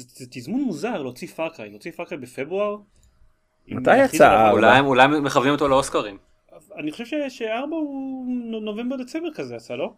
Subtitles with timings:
[0.00, 2.76] זה תזמון מוזר להוציא Far Cry, להוציא Far Cry בפברואר.
[3.68, 6.18] מתי יצא אולי הם אולי הם מכוונים אותו לאוסקרים.
[6.78, 8.26] אני חושב שארבע הוא
[8.62, 9.92] נובמבר דצמבר כזה יצא, לא?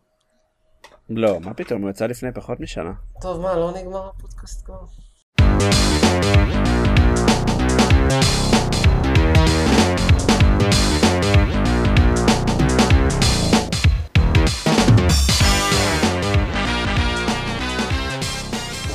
[1.11, 2.93] לא, מה פתאום, הוא יצא לפני פחות משנה.
[3.21, 4.85] טוב, מה, לא נגמר הפודקאסט כבר?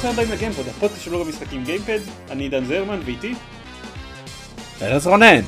[0.04, 2.00] ברוכים הבאים לגיימפוד, הפודקאסט של לוג המשחקים גיימפד,
[2.32, 3.34] אני עידן זרמן ואיתי
[4.82, 5.42] ארז רונן.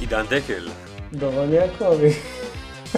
[0.00, 0.68] עידן דקל.
[1.12, 2.12] דורון יעקבי.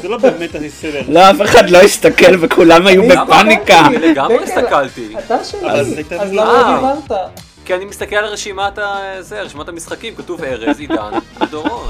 [0.03, 1.03] זה לא באמת הסדר.
[1.09, 3.87] לא, אף אחד לא הסתכל וכולם היו בפאניקה.
[3.87, 5.15] אני לגמרי הסתכלתי.
[5.19, 5.71] אתה שלי.
[5.71, 6.25] אז מוזר.
[6.33, 6.81] למה אה.
[6.83, 7.19] לא דיברת?
[7.65, 11.89] כי אני מסתכל על רשימת המשחקים, כתוב ארז, עידן ודורון.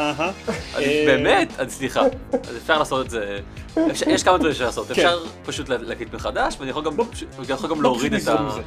[0.00, 0.30] אה,
[1.06, 2.00] באמת, אז סליחה,
[2.32, 3.40] אז אפשר לעשות את זה,
[4.06, 4.92] יש כמה דברים שאפשר לעשות, כן.
[4.92, 7.06] אפשר פשוט לה- להקליט מחדש, ואני יכול גם לא,
[7.82, 8.58] להוריד פשוט את ה...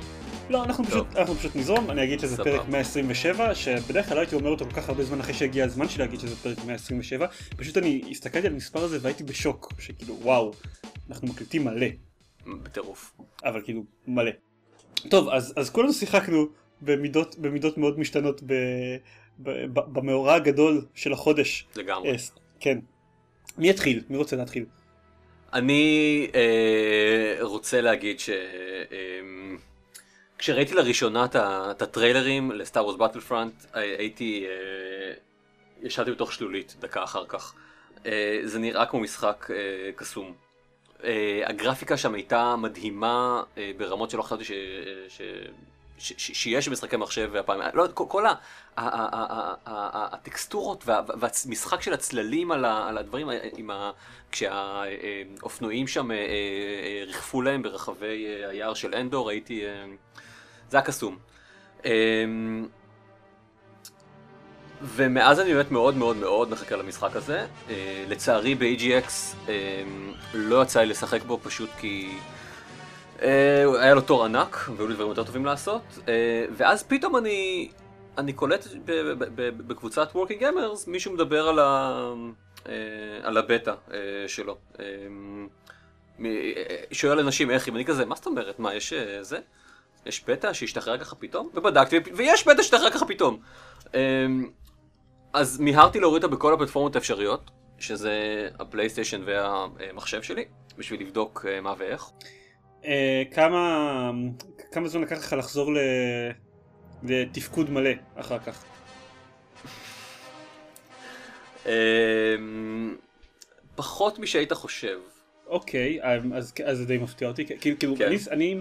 [0.49, 2.51] לא, אנחנו פשוט, אנחנו פשוט נזרום, אני אגיד שזה סבבה.
[2.57, 5.89] פרק 127, שבדרך כלל לא הייתי אומר אותו כל כך הרבה זמן אחרי שהגיע הזמן
[5.89, 10.51] שלי להגיד שזה פרק 127, פשוט אני הסתכלתי על המספר הזה והייתי בשוק, שכאילו וואו,
[11.09, 11.87] אנחנו מקליטים מלא,
[12.63, 13.13] בטירוף.
[13.45, 14.31] אבל כאילו מלא.
[15.09, 16.45] טוב, אז, אז כולנו שיחקנו
[16.81, 18.53] במידות, במידות מאוד משתנות ב,
[19.39, 21.65] במאורע הגדול של החודש.
[21.75, 22.09] לגמרי.
[22.11, 22.15] אה,
[22.59, 22.79] כן.
[23.57, 24.03] מי יתחיל?
[24.09, 24.65] מי רוצה להתחיל?
[25.53, 28.29] אני אה, רוצה להגיד ש...
[28.29, 28.35] אה,
[30.37, 31.25] כשראיתי לראשונה
[31.71, 34.45] את הטריילרים לסטאר וורס באטלפרונט, הייתי...
[34.47, 35.13] אה,
[35.83, 37.53] ישבתי בתוך שלולית דקה אחר כך.
[38.05, 40.33] אה, זה נראה כמו משחק אה, קסום.
[41.03, 44.51] אה, הגרפיקה שם הייתה מדהימה אה, ברמות שלא חשבתי ש...
[45.07, 45.21] ש...
[45.97, 48.25] שיש במשחקי מחשב והפעם, לא, כל, כל
[49.65, 52.65] הטקסטורות וה- והמשחק של הצללים על.
[52.65, 53.91] על הדברים, אה.
[54.31, 59.63] כשהאופנועים שם אה, אה, ריחפו להם ברחבי היער של אנדור, הייתי...
[60.69, 61.17] זה היה קסום.
[61.85, 62.25] אה,
[64.81, 67.47] ומאז אני באמת מאוד מאוד מאוד מחכה למשחק הזה.
[68.07, 69.09] לצערי ב-EGX
[69.49, 69.83] אה,
[70.33, 72.17] לא יצא לי לשחק בו פשוט כי
[73.19, 75.81] היה לו תור ענק והיו לי דברים יותר טובים לעשות.
[76.07, 77.69] אה, ואז פתאום אני,
[78.17, 78.67] אני קולט
[79.37, 81.99] בקבוצת Working Gamers מישהו מדבר על, ה,
[82.67, 82.73] אה,
[83.23, 83.97] על הבטא אה,
[84.27, 84.57] שלו.
[84.79, 84.85] אה,
[86.25, 88.59] אה, שואל אנשים איך, אם אני כזה, מה זאת אומרת?
[88.59, 89.39] מה, יש אה, זה?
[90.05, 91.49] יש בטא שהשתחרר ככה פתאום?
[91.53, 93.39] ובדקתי, ויש בטא שהשתחרר ככה פתאום.
[95.33, 100.45] אז מיהרתי להוריד אותה בכל הפלטפורמות האפשריות, שזה הפלייסטיישן והמחשב שלי,
[100.77, 102.05] בשביל לבדוק אה, מה ואיך.
[102.85, 104.11] אה, כמה,
[104.71, 105.77] כמה זמן לקח לך לחזור ל...
[107.03, 108.65] לתפקוד מלא אחר כך?
[111.65, 112.95] אמ,
[113.75, 114.99] פחות משהיית חושב.
[115.47, 118.05] אוקיי, אז, אז זה די מפתיע אותי, כאילו, כן.
[118.05, 118.55] אני, אני,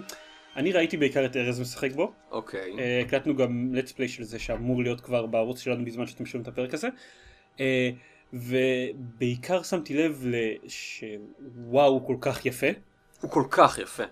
[0.56, 2.72] אני ראיתי בעיקר את ארז משחק בו, אוקיי.
[2.78, 6.42] אה, הקלטנו גם let's play של זה שאמור להיות כבר בערוץ שלנו בזמן שאתם שומעים
[6.42, 6.88] את הפרק הזה,
[7.60, 7.90] אה,
[8.32, 10.24] ובעיקר שמתי לב
[10.68, 12.66] שוואו הוא כל כך יפה,
[13.22, 14.02] הוא כל כך יפה.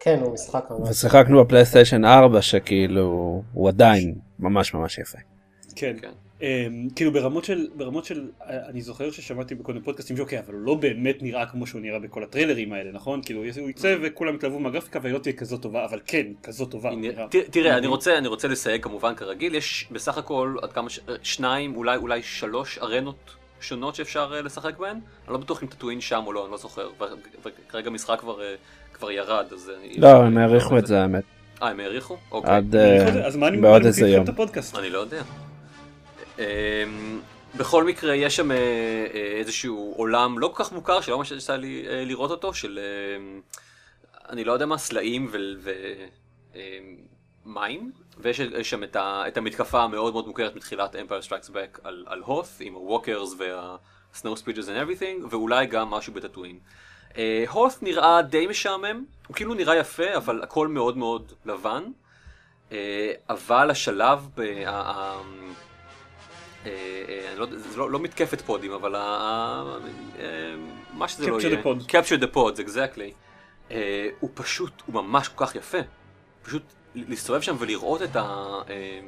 [0.00, 0.88] כן, הוא משחק ממש.
[0.90, 3.02] ושיחקנו בפלייסטיישן 4 שכאילו
[3.52, 5.18] הוא עדיין ממש ממש יפה.
[5.76, 6.10] כן, כן.
[6.40, 6.42] Um,
[6.96, 10.62] כאילו ברמות של, ברמות של, אה, אני זוכר ששמעתי בכל מיני פודקאסטים שאוקיי, אבל הוא
[10.62, 13.22] לא באמת נראה כמו שהוא נראה בכל הטריילרים האלה, נכון?
[13.22, 16.90] כאילו הוא יצא וכולם יתלהבו מהגרפיקה והיא לא תהיה כזאת טובה, אבל כן, כזאת טובה.
[16.90, 17.26] הנה, נראה.
[17.28, 17.90] ת- תראה, אני מדהים.
[17.90, 22.22] רוצה, אני רוצה לסייג כמובן כרגיל, יש בסך הכל עד כמה, ש- שניים, אולי, אולי
[22.22, 23.30] שלוש ארנות
[23.60, 24.90] שונות שאפשר אה, לשחק בהן.
[25.24, 26.90] אני לא בטוח אם טטואין שם או לא, אני לא זוכר.
[27.00, 28.54] ו- ו- וכרגע המשחק כבר, אה,
[28.92, 29.70] כבר ירד, אז...
[29.70, 31.24] אה, לא, הם העריכו את זה האמת.
[31.62, 32.16] אה, הם העריכו?
[32.30, 32.54] אוקיי.
[32.56, 32.74] עד
[33.60, 34.22] בעוד איזה יום.
[34.22, 34.76] לכם את הפודקאסט?
[34.76, 35.22] אני לא יודע.
[36.38, 36.44] אמ,
[37.56, 38.50] בכל מקרה, יש שם
[39.38, 43.40] איזשהו עולם לא כל כך מוכר, שלא ממש יצא לי לראות אותו, של אה,
[44.30, 45.30] אני לא יודע מה, סלעים
[47.46, 47.92] ומים,
[48.22, 52.04] ויש יש שם את ה- את המתקפה המאוד מאוד מוכרת מתחילת Empire Strikes Back על-
[52.08, 56.58] על הות' עם הווקרס וה-snow speeches and everything, ואולי גם משהו בטאטואין.
[57.48, 61.84] הות' נראה די משעמם, הוא כאילו נראה יפה, אבל הכל מאוד מאוד לבן.
[62.72, 65.20] אה, אבל השלב, ב- אה,
[66.66, 66.72] אה,
[67.30, 69.78] אני לא זה לא- לא מתקפת פודים, אבל ה- ה-
[70.18, 70.54] אה,
[70.94, 71.62] מה שזה לא Capture יהיה.
[71.62, 71.90] the pod.
[71.90, 73.12] capture the pods, exactly.
[73.70, 75.78] אה, הוא פשוט, הוא ממש כל כך יפה.
[76.42, 76.62] פשוט
[76.94, 78.20] להסתובב שם ולראות את ה...
[78.68, 79.00] אה,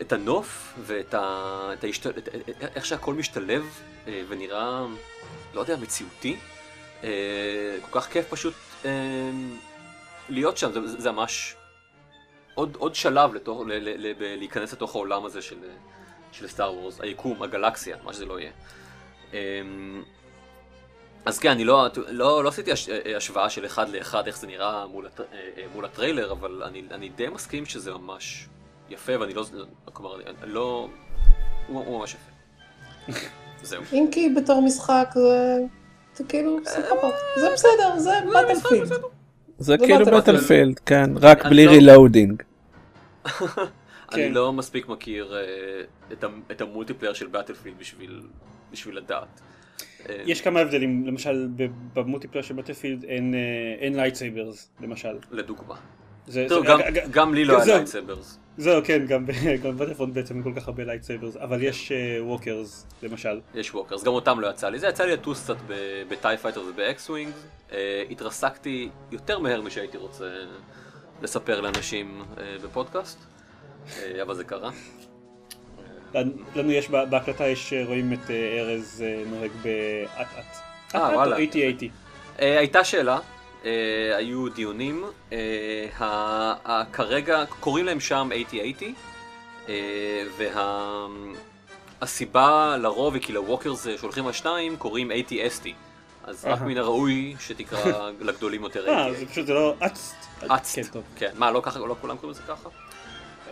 [0.00, 1.70] את הנוף ואת ה...
[1.72, 2.06] את ההשת...
[2.06, 2.28] את...
[2.76, 4.86] איך שהכל משתלב אה, ונראה,
[5.54, 6.36] לא יודע, מציאותי.
[7.04, 8.90] אה, כל כך כיף פשוט אה,
[10.28, 11.56] להיות שם, זה, זה ממש
[12.54, 15.58] עוד, עוד שלב לתוך, ל, ל, ל, ב- להיכנס לתוך העולם הזה של,
[16.32, 18.52] של סטאר וורס, היקום, הגלקסיה, מה שזה לא יהיה.
[21.24, 24.86] אז כן, אני לא, לא, לא עשיתי הש, השוואה של אחד לאחד איך זה נראה
[24.86, 25.20] מול, הט,
[25.74, 28.48] מול הטריילר, אבל אני, אני די מסכים שזה ממש
[28.90, 29.44] יפה, ואני לא,
[29.84, 30.88] כלומר, אני לא,
[31.68, 32.30] הוא, הוא ממש יפה.
[33.62, 33.82] זהו.
[33.92, 35.56] אם כי בתור משחק זה,
[36.14, 38.84] זה כאילו סבבה, זה בסדר, זה Battlefield.
[38.86, 38.94] זה
[39.58, 40.22] זה כאילו Battlefield.
[40.22, 42.42] Battlefield, כן, רק אני בלי לא- reloading.
[44.12, 44.32] אני כן.
[44.32, 48.22] לא מספיק מכיר אה, את, ה multiplayer של Battlefield בשביל,
[48.72, 49.40] בשביל לדעת.
[50.08, 55.16] אה, יש כמה הבדלים, למשל ב- ב multiplayer של Battlefield אין, אה, lightsabers, למשל.
[55.30, 55.74] לדוגמה.
[56.26, 56.68] זה, תראו, זה-
[57.10, 57.74] גם, לי לא היה זהו.
[57.76, 58.38] lightsabers.
[58.56, 59.26] זהו, כן, גם
[59.78, 63.40] ב Battlefront בעצם כל כך הרבה lightsabers, אבל יש walkers, למשל.
[63.54, 64.78] יש walkers, גם אותם לא יצא לי.
[64.78, 65.56] זה יצא לי לטוס קצת
[66.08, 67.32] ב TIE fighter וב X-wing.
[68.10, 70.24] התרסקתי יותר מהר משהייתי רוצה
[71.22, 73.18] לספר לאנשים אה, בפודקאסט,
[73.98, 74.70] אה, אבל זה קרה.
[76.14, 80.56] לנו- יש, בהקלטה יש, אה, רואים את אה, ארז אה, נוהג ב AT-AT.
[80.88, 81.36] AT אה, וואלה.
[81.36, 81.84] או 80-80?
[82.40, 83.18] אה, הייתה שאלה,
[83.64, 83.70] אה,
[84.16, 88.94] היו דיונים, אה, כרגע קוראים להם שם 8080,
[89.68, 90.22] אה,
[92.00, 95.68] והסיבה לרוב היא כי לווקרס אה, שהולכים על שניים קוראים 80ST,
[96.24, 96.60] אז רק.
[96.60, 99.14] מן הראוי שתקרא לגדולים יותר אה, 80.
[99.14, 100.14] זה פשוט, לא אצט.
[100.46, 101.00] אצט, כן.
[101.16, 102.68] כן, מה, לא ככה, לא כולם קוראים לזה ככה?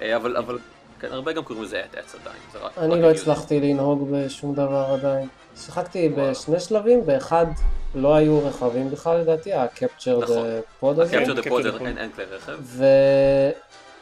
[0.02, 0.58] אה, אבל, אבל,
[1.00, 2.78] כן, הרבה גם קוראים לזה אץ עדיין, זה רק...
[2.78, 3.10] רק אני לא.
[3.10, 5.28] הצלחתי לנהוג בשום דבר עדיין.
[5.56, 7.46] שיחקתי בשני שלבים, באחד
[7.94, 10.46] לא היו רכבים בכלל לדעתי, ה capture נכון.
[10.80, 11.86] pod הזה, capture the pod the.
[11.86, 12.58] אין אין כלי רכב.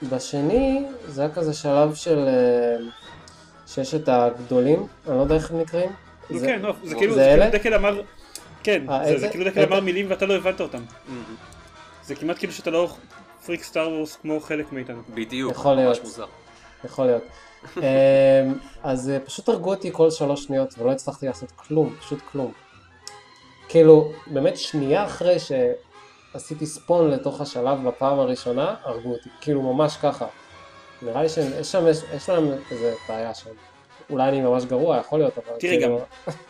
[0.03, 2.77] ובשני זה היה כזה שלב של אה,
[3.67, 5.91] שיש את הגדולים, אני לא יודע איך הם נקראים.
[6.31, 7.15] זה- כן, לא, זה כאילו?
[7.15, 8.01] כאילו דקל אמר,
[8.63, 10.83] כן, אה, זה- כאילו דקל אמר מילים ואתה לא הבנת אותם.
[12.05, 12.89] זה כמעט כאילו שאתה לא
[13.47, 15.03] פריק Star Wars כמו חלק מאיתנו.
[15.15, 15.99] בדיוק, ממש.
[16.05, 16.27] מוזר.
[16.85, 17.23] יכול להיות.
[17.77, 17.83] אמ,
[18.83, 22.53] אז אה, פשוט הרגו אותי כל שלוש שניות ולא הצלחתי לעשות כלום, פשוט כלום.
[23.69, 29.29] כאילו, באמת שנייה אחרי שעשיתי ספון לתוך השלב בפעם הראשונה, הרגו אותי.
[29.41, 30.27] כאילו, ממש ככה.
[31.03, 33.51] נראה לי שיש שם, יש, יש להם איזה בעיה שם.
[34.11, 36.01] אולי אני ממש גרוע, יכול להיות, אבל תראי, כאילו...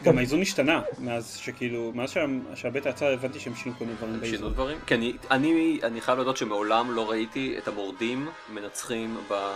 [0.03, 2.20] גם האיזון השתנה מאז שכאילו, מאז שה-
[2.55, 4.53] שהבטא יצא הבנתי שהם שינו כל מיני דברים שינו באיזון.
[4.53, 4.79] דברים?
[4.87, 9.50] כי אני, אני, אני חייב להודות שמעולם לא ראיתי את המורדים מנצחים ב- אה,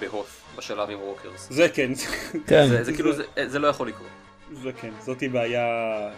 [0.00, 1.46] בהוף, בשלב עם walkers.
[1.50, 2.06] זה כן, זה-
[2.46, 4.08] כן, זה, זה כאילו, זה, זה לא יכול לקרות.
[4.52, 5.66] זה כן, זאתי בעיה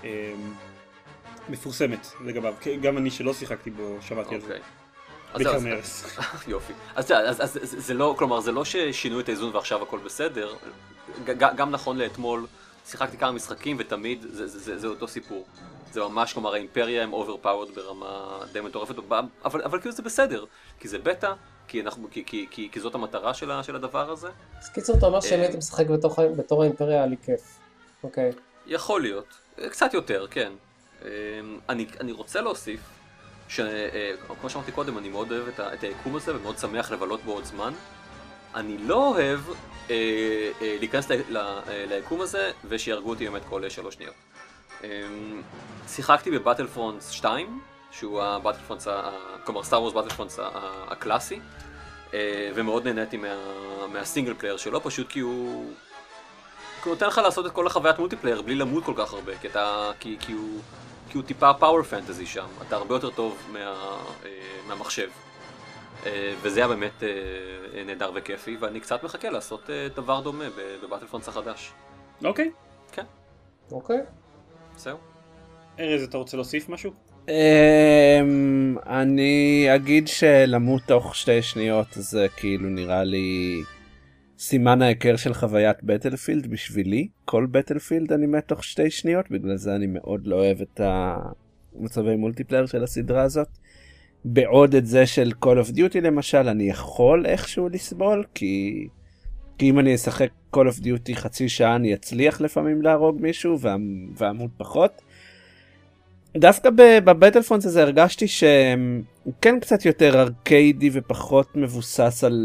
[0.05, 0.08] אמ,
[1.49, 4.58] מפורסמת לגביו, גם אני שלא שיחקתי בו שמעתי על זה,
[5.44, 6.05] מארז.
[6.49, 6.73] יופי.
[6.94, 7.12] אז,
[7.62, 10.55] זה, לא, כלומר, זה לא ששינו את האיזון ועכשיו הכל בסדר.
[11.35, 12.47] גם נכון לאתמול,
[12.87, 15.47] שיחקתי כמה משחקים ותמיד זה, זה, זה, זה אותו סיפור.
[15.93, 18.94] זה ממש, כלומר, האימפריה הם overpowered ברמה די מטורפת,
[19.44, 20.44] אבל, אבל כאילו זה בסדר,
[20.81, 21.33] כי זה בטא,
[21.69, 24.29] כי, אנחנו, כי, כי, כי, כי זאת המטרה של, ה- של הדבר הזה.
[24.59, 25.43] אז קיצור, אתה אומר שאם אה.
[25.43, 27.59] הייתי משחק בתוך בתור האימפריה היה לי כיף.
[28.03, 28.33] אוקיי.
[28.67, 29.27] יכול להיות,
[29.71, 30.53] קצת יותר, כן.
[31.05, 31.11] אה,
[31.69, 32.81] אני, אני רוצה להוסיף,
[33.48, 37.44] שכמו שאמרתי קודם, אני מאוד אוהב את, את היקום הזה ומאוד שמח לבלות בו עוד
[37.44, 37.72] זמן.
[38.54, 39.40] אני לא אוהב
[39.90, 39.94] אה,
[40.62, 44.14] אה, להיכנס ל, ל, אה, ליקום הזה ושיהרגו אותי באמת כל אה, שלוש שניות.
[44.84, 44.88] אה,
[45.88, 47.60] שיחקתי ב-Battlefront 2,
[47.90, 49.10] שהוא ה-Battlefront, ה-
[49.44, 50.38] כלומר Star Wars Battlefront
[50.88, 51.40] הקלאסי,
[52.14, 53.28] אה, ומאוד נהניתי מה,
[53.93, 55.72] מה-single player שלו, פשוט כי הוא...
[56.82, 59.46] כי הוא נותן לך לעשות את כל החוויית multiplayer בלי למות כל כך הרבה, כי,
[59.49, 60.60] אתה, כי, כי, הוא,
[61.11, 64.31] כי הוא טיפה power fantasy שם, אתה הרבה יותר טוב מה, אה,
[64.69, 65.08] מהמחשב.
[66.06, 70.45] אה, וזה היה באמת אה, נהדר וכיפי, ואני קצת מחכה לעשות דבר דומה
[70.83, 71.73] בבטלפונס החדש.
[72.25, 72.50] אוקיי,
[73.71, 74.00] אוקיי.
[74.76, 74.99] זהו.
[75.80, 76.92] ארז אתה רוצה להוסיף משהו?
[77.28, 83.62] אמ, אני אגיד שלמות תוך שתי שניות זה כאילו נראה לי
[84.38, 87.09] סימן ההיכר של חוויית בטלפילד בשבילי.
[87.25, 92.16] כל בטלפילד אני מת תוך שתי שניות, בגלל זה אני מאוד לא אוהב את המצבי
[92.16, 93.49] מולטיפלייר של הסדרה הזאת.
[94.25, 98.87] בעוד את זה של Call of Duty למשל אני יכול איכשהו לסבול כי,
[99.59, 103.59] כי אם אני אשחק Call of Duty חצי שעה אני אצליח לפעמים להרוג מישהו
[104.16, 105.02] ואמות פחות.
[106.37, 108.26] דווקא בבטלפונס הזה הרגשתי
[109.26, 112.38] שהוא כן קצת יותר ארקיידי ופחות מבוסס על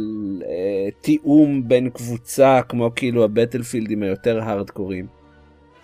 [0.46, 5.08] אה, תיאום בין קבוצה כמו כאילו הבטלפילדים היותר הארדקורים.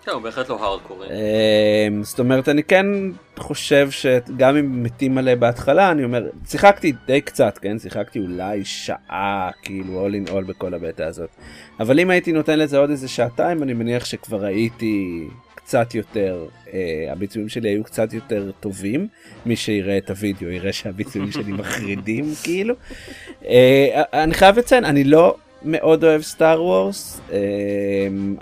[0.04, 1.10] כן, הוא בהחלט לא הארדקורי.
[1.10, 2.86] אה, זאת אומרת אני כן
[3.38, 9.50] חושב שגם אם מתים מלא בהתחלה אני אומר שיחקתי די קצת כן שיחקתי אולי שעה
[9.62, 11.30] כאילו all in all בכל הבטא הזאת
[11.80, 15.28] אבל אם הייתי נותן לזה עוד איזה שעתיים אני מניח שכבר הייתי
[15.68, 19.08] קצת יותר אה, הביצועים שלי היו קצת יותר טובים
[19.46, 22.76] מי שיראה את הוידאו יראה שהביצועים שלי מחרידים כאילו.
[23.46, 27.22] אה, אני חייב לציין אני לא מאוד אוהב סטאר וורס,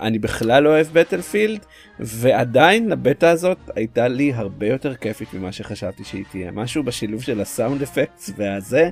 [0.00, 1.60] אני בכלל לא אוהב בטלפילד,
[2.00, 6.50] ועדיין הבטא הזאת הייתה לי הרבה יותר כיפית ממה שחשבתי שהיא תהיה.
[6.50, 8.90] משהו בשילוב של הסאונד אפקטס והזה,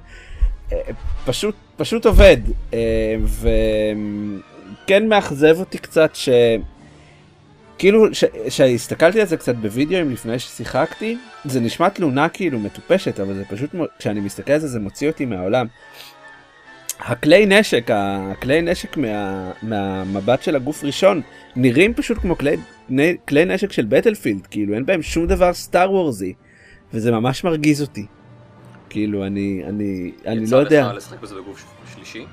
[0.72, 0.78] אה,
[1.26, 2.36] פשוט, פשוט עובד.
[2.74, 3.16] אה,
[4.84, 6.28] וכן מאכזב אותי קצת ש...
[7.78, 8.06] כאילו,
[8.46, 13.70] כשהסתכלתי על זה קצת בווידאוים לפני ששיחקתי, זה נשמע תלונה כאילו מטופשת, אבל זה פשוט,
[13.98, 15.66] כשאני מסתכל על זה, זה מוציא אותי מהעולם.
[17.00, 21.20] הכלי נשק, הכלי נשק מה, מהמבט של הגוף ראשון,
[21.56, 22.56] נראים פשוט כמו כלי,
[23.28, 26.34] כלי נשק של בטלפילד, כאילו אין בהם שום דבר סטאר וורזי,
[26.94, 28.06] וזה ממש מרגיז אותי.
[28.90, 30.76] כאילו אני, אני, אני לא יודע.
[30.76, 31.64] יצא לך לשחק בזה בגוף
[31.94, 32.24] שלישי?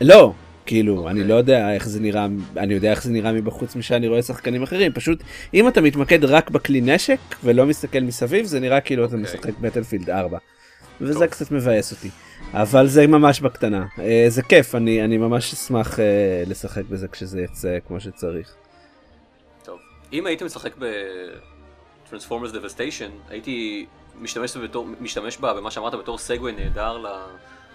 [0.00, 0.32] לא,
[0.68, 1.10] כאילו, okay.
[1.10, 1.24] אני.
[1.24, 4.92] לא יודע איך זה נראה, אני יודע איך זה נראה מבחוץ משאני רואה שחקנים אחרים,
[4.92, 5.22] פשוט
[5.54, 9.08] אם אתה מתמקד רק בכלי נשק ולא מסתכל מסביב, זה נראה כאילו okay.
[9.08, 9.34] אתה אוקיי.
[9.34, 10.38] משחק בטלפילד 4.
[11.00, 11.26] וזה טוב.
[11.26, 12.08] קצת מבאס אותי.
[12.52, 13.86] אבל זה ממש בקטנה.
[13.96, 16.00] Uh, זה כיף, אני, אני ממש אשמח uh,
[16.46, 18.54] לשחק בזה כשזה יצא כמו שצריך.
[19.64, 19.78] טוב,
[20.12, 23.86] אם הייתי משחק ב-Transformers Devastation, הייתי
[24.20, 26.98] משתמש, בתור, משתמש בה במה שאמרת בתור סגווי נהדר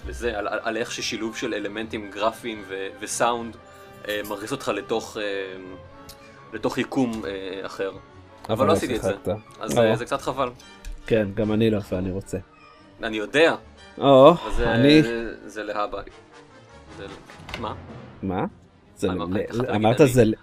[0.08, 3.56] לזה, על, על, על איך ששילוב של אלמנטים גרפיים ו, וסאונד
[4.04, 5.20] uh, מרגיש אותך לתוך, uh,
[6.54, 7.92] לתוך יקום uh, אחר.
[8.50, 9.14] אבל לא, לא עשיתי את זה,
[9.60, 10.50] אז uh, זה קצת חבל.
[11.08, 12.38] כן, גם אני לא, ואני רוצה.
[13.04, 13.56] אני יודע.
[13.98, 15.02] או, אני...
[15.46, 16.02] זה להבא.
[17.60, 17.74] מה?
[18.24, 18.46] מה?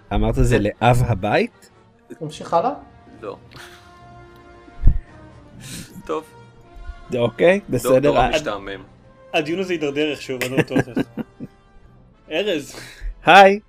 [0.09, 1.69] אמרת זה לאב הבית?
[2.21, 2.73] נמשיך הלאה?
[3.21, 3.37] לא.
[6.07, 6.23] טוב.
[7.15, 8.29] אוקיי, בסדר.
[9.33, 10.79] הדיון הזה יידרדר איכשהו, אני לא בטוח
[12.31, 12.75] ארז.
[13.25, 13.59] היי.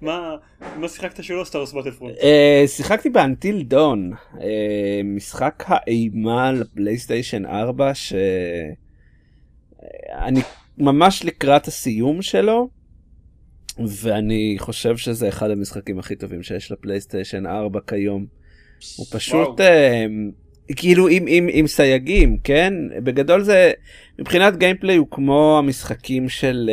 [0.00, 0.36] מה,
[0.76, 2.16] מה שיחקת שלא Star Wars Battlefront?
[2.16, 2.22] Uh,
[2.66, 4.38] שיחקתי ב-Until Dawn, uh,
[5.04, 8.20] משחק האימה ל-PlayStation 4 שאני
[10.78, 12.68] ממש לקראת הסיום שלו
[13.86, 18.26] ואני חושב שזה אחד המשחקים הכי טובים שיש לפלייסטיישן 4 כיום.
[18.96, 19.64] הוא פשוט uh,
[20.76, 22.74] כאילו עם, עם, עם סייגים כן
[23.04, 23.72] בגדול זה
[24.18, 26.70] מבחינת גיימפליי הוא כמו המשחקים של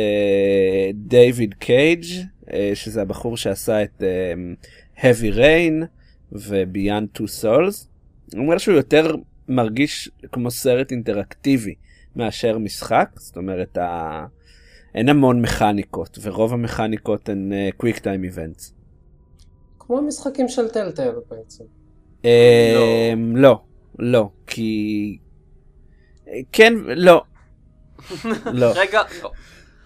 [0.94, 2.04] דייוויד uh, קייג'
[2.52, 5.84] אה, שזה הבחור שעשה את um, Heavy Rain
[6.32, 7.86] ו-Beyond Two Souls.
[8.34, 9.14] הוא אומר שהוא יותר
[9.48, 11.74] מרגיש כמו סרט אינטראקטיבי
[12.16, 14.26] מאשר משחק, זאת אומרת ה...
[14.94, 18.72] אין המון מכניקות ורוב המכניקות הן uh, Quick Time Events.
[19.78, 21.64] כמו משחקים של טלטל בעצם.
[22.22, 22.26] Um,
[23.34, 23.60] לא.
[23.98, 25.18] לא, לא, כי...
[26.52, 27.22] כן, לא.
[28.52, 28.72] לא.
[28.82, 29.32] רגע, לא.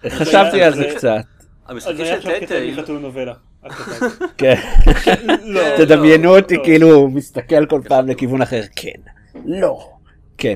[0.09, 1.25] חשבתי על זה קצת.
[1.65, 2.79] המשחקים של טלטייל...
[4.37, 4.55] כן.
[5.43, 5.61] לא.
[5.77, 8.61] תדמיינו אותי כאילו מסתכל כל פעם לכיוון אחר.
[8.75, 9.01] כן.
[9.45, 9.89] לא.
[10.37, 10.55] כן.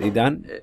[0.00, 0.36] עידן?
[0.50, 0.56] אה,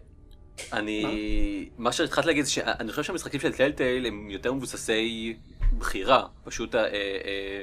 [0.73, 1.69] אני...
[1.77, 5.37] מה שהתחלתי להגיד זה שאני חושב שהמשחקים של טלטייל הם יותר מבוססי
[5.77, 6.23] בחירה.
[6.43, 7.61] פשוט אה, אה,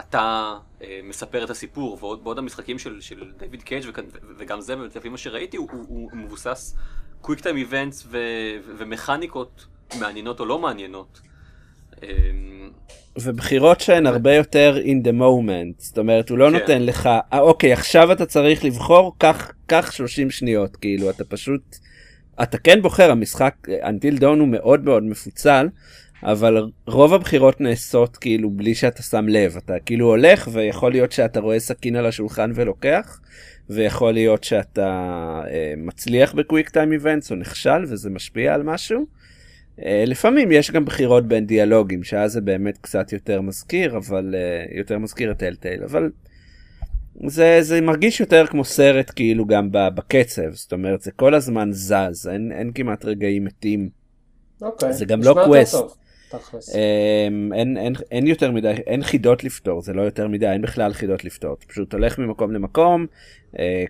[0.00, 0.54] אתה
[1.04, 3.84] מספר את הסיפור, ועוד המשחקים של דיוויד קייג'
[4.38, 6.76] וגם זה, לפי מה שראיתי, הוא מבוסס
[7.20, 8.06] קוויק טיים איבנטס
[8.78, 9.66] ומכניקות
[10.00, 11.20] מעניינות או לא מעניינות.
[12.02, 12.70] אמ,
[13.18, 16.52] ובחירות שהן הרבה יותר in the moment, זאת אומרת הוא לא כן.
[16.52, 19.16] נותן לך, אה, אוקיי עכשיו אתה צריך לבחור,
[19.66, 21.76] קח 30 שניות, כאילו אתה פשוט,
[22.42, 25.68] אתה כן בוחר, המשחק until dawn הוא מאוד מאוד מפוצל,
[26.22, 31.40] אבל רוב הבחירות נעשות כאילו בלי שאתה שם לב, אתה כאילו הולך ויכול להיות שאתה
[31.40, 33.20] רואה סכין על השולחן ולוקח,
[33.70, 34.90] ויכול להיות שאתה
[35.50, 39.06] אה, מצליח בקוויק טיים איבנטס או נכשל וזה משפיע על משהו.
[39.84, 44.78] אה, לפעמים יש גם בחירות בין דיאלוגים שאז זה באמת קצת יותר מזכיר אבל uh,
[44.78, 46.10] יותר מזכיר את Telltale אבל
[47.26, 52.28] זה זה מרגיש יותר כמו סרט כאילו גם בקצב זאת אומרת זה כל הזמן זז
[52.32, 53.88] אין, אין כמעט רגעים מתים.
[54.62, 54.92] אוקיי.
[54.92, 55.99] זה גם לא quest.
[56.74, 60.92] אמ, אין, אין, אין יותר מדי אין חידות לפתור זה לא יותר מדי אין בכלל
[60.92, 61.54] חידות לפתור.
[61.54, 63.06] אתה פשוט הולך ממקום למקום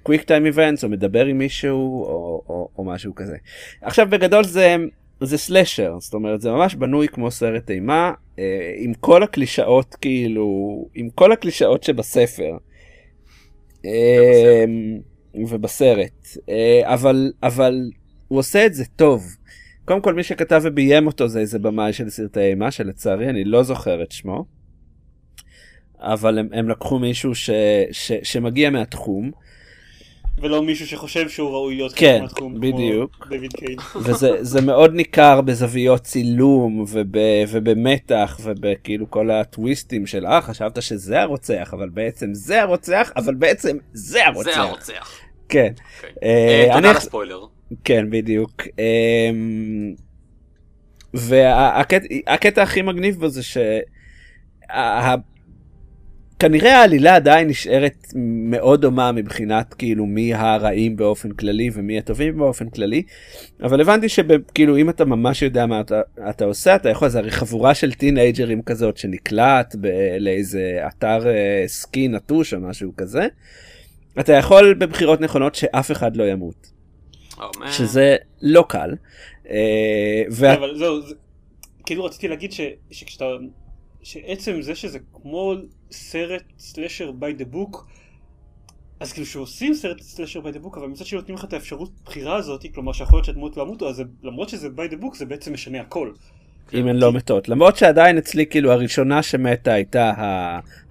[0.03, 3.37] quick time events או מדבר עם מישהו או, או, או משהו כזה.
[3.83, 4.77] עכשיו בגדול זה
[5.21, 10.49] זה סלשר זאת אומרת זה ממש בנוי כמו סרט אימה אה, עם כל הקלישאות כאילו
[10.95, 12.57] עם כל הקלישאות שבספר.
[13.85, 14.65] אה,
[15.35, 16.27] ובסרט.
[16.49, 17.91] אה, אבל אבל
[18.29, 19.37] הוא עושה את זה טוב.
[19.91, 23.63] קודם כל מי שכתב וביים אותו זה איזה במאי של סרטי אימה שלצערי אני לא
[23.63, 24.45] זוכר את שמו.
[25.99, 27.51] אבל הם, הם לקחו מישהו ש,
[27.93, 29.31] ש, שמגיע מהתחום.
[30.39, 33.17] ולא מישהו שחושב שהוא ראוי להיות כן, חלק מהתחום בדיוק.
[33.21, 33.81] כמו דויד קייד.
[33.97, 37.07] וזה מאוד ניכר בזוויות צילום וב,
[37.49, 43.77] ובמתח ובכאילו כל הטוויסטים של אה חשבת שזה הרוצח אבל בעצם זה הרוצח אבל בעצם
[43.93, 44.55] זה הרוצח.
[44.55, 45.19] זה הרוצח.
[45.49, 45.73] כן.
[45.77, 46.05] Okay.
[46.05, 47.60] Uh, אה, תודה על הספוילר.
[47.85, 48.63] כן בדיוק.
[48.63, 50.01] Uh,
[51.15, 53.57] והקטע הכי מגניב בו זה ש...
[54.71, 55.31] ה-
[56.41, 58.07] כנראה העלילה עדיין נשארת
[58.51, 63.03] מאוד דומה מבחינת כאילו מי הרעים באופן כללי ומי הטובים באופן כללי
[63.63, 66.01] אבל הבנתי שכאילו אם אתה ממש יודע מה אתה,
[66.31, 71.65] אתה עושה אתה יכול זה הרי חבורה של טינג'רים כזאת שנקלט ב- לאיזה אתר אה,
[71.67, 73.27] סקי נטוש או משהו כזה.
[74.21, 76.80] אתה יכול בבחירות נכונות שאף אחד לא ימות
[77.41, 77.71] Oh.
[77.71, 78.91] שזה לא קל.
[79.51, 81.15] אה, וה- אבל זהו, זה-
[81.87, 83.25] כאילו רציתי להגיד ש- שכשאתה,
[84.03, 85.55] שעצם זה שזה כמו
[85.91, 87.87] סרט slasher by the book,
[89.01, 91.91] אז כאילו שעושים סרט slasher by the book, אבל מצד שני נותנים לך את האפשרות
[92.05, 95.25] בחירה הזאת, כלומר שיכול להיות שהדמות לא ימותו, אז למרות שזה by the book זה
[95.25, 96.13] בעצם משנה הכל.
[96.75, 100.13] אם הן לא מתות למרות שעדיין אצלי כאילו הראשונה שמתה הייתה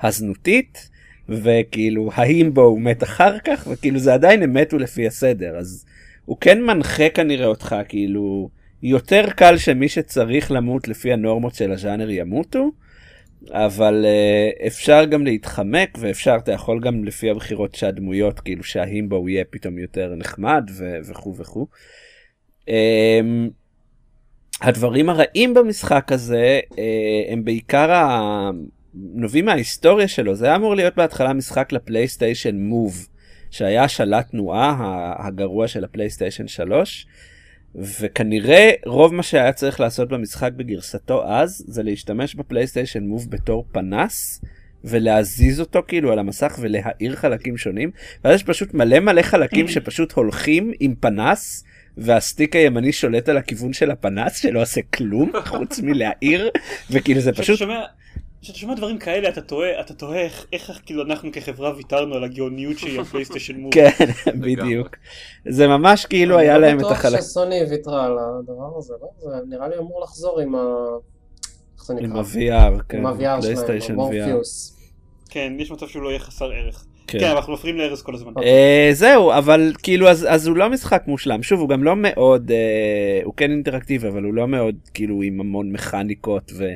[0.02, 0.90] הזנותית
[1.30, 5.86] וכאילו ה-himbo הוא מת אחר כך וכאילו זה עדיין הם מתו לפי הסדר אז
[6.30, 8.50] הוא כן מנחה כנראה אותך כאילו
[8.84, 12.72] יותר קל שמי שצריך למות לפי הנורמות של הז'אנר ימותו
[13.52, 19.44] אבל uh, אפשר גם להתחמק ואפשר אתה יכול גם לפי הבחירות שהדמויות כאילו שההימבו יהיה
[19.50, 20.70] פתאום יותר נחמד
[21.10, 21.68] וכו' וכו'.
[22.66, 22.72] Um,
[24.62, 28.50] הדברים הרעים במשחק הזה אה, הם בעיקר ה...
[28.94, 33.09] נובעים מההיסטוריה שלו זה היה אמור להיות בהתחלה משחק לפלייסטיישן מוב
[33.52, 34.76] שהיה שלט תנועה
[35.20, 37.08] הגרוע של הפלייסטיישן 3
[37.76, 44.42] וכנראה רוב מה שהיה צריך לעשות במשחק בגרסתו אז זה להשתמש בפלייסטיישן מוב בתור פנס
[44.84, 47.92] ולהזיז אותו כאילו על המסך ולהאיר חלקים שונים
[48.24, 51.64] ואז יש פשוט מלא מלא חלקים שפשוט הולכים עם פנס
[51.98, 56.50] והסטיק הימני שולט על הכיוון של הפנס שלא עושה כלום חוץ מלהאיר
[56.92, 57.86] וכאילו זה פשוט שומע-
[58.42, 62.24] כשאתה שומע דברים כאלה אתה תוהה, אתה תוהה איך, איך כאילו אנחנו כחברה ויתרנו על
[62.24, 63.74] הגאוניות שהיא הפלייסטיישן מוב.
[63.74, 63.90] כן
[64.42, 64.96] בדיוק
[65.50, 68.94] זה ממש כאילו היה להם את אני החלק לא בטוח שסוני ויתרה על הדבר הזה,
[69.02, 69.08] לא?
[69.18, 70.60] זה נראה לי אמור לחזור עם ה...
[71.78, 72.20] איך זה עם נקרא?
[72.20, 73.92] ה-VR, כן, עם ה-VR שלהם, פלייסטיישן VR.
[73.92, 74.78] המורפיוס.
[75.30, 76.86] כן, יש מצב שהוא לא יהיה חסר ערך.
[77.10, 77.20] כן.
[77.20, 78.32] כן, אנחנו מפריעים לארז כל הזמן.
[78.44, 82.52] אה, זהו אבל כאילו אז, אז הוא לא משחק מושלם שוב הוא גם לא מאוד
[82.52, 86.70] אה, הוא כן אינטראקטיבי אבל הוא לא מאוד כאילו עם המון מכניקות ו,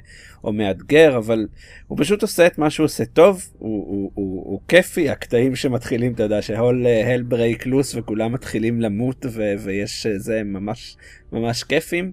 [0.43, 1.47] או מאתגר אבל
[1.87, 6.13] הוא פשוט עושה את מה שהוא עושה טוב הוא, הוא, הוא, הוא כיפי הקטעים שמתחילים
[6.13, 10.97] אתה יודע שה-all hell break loose וכולם מתחילים למות ו, ויש אה, זה ממש
[11.31, 12.11] ממש כיפים.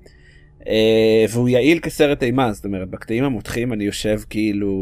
[1.30, 4.76] והוא יעיל כסרט אימה זאת אומרת בקטעים המותחים אני יושב כאילו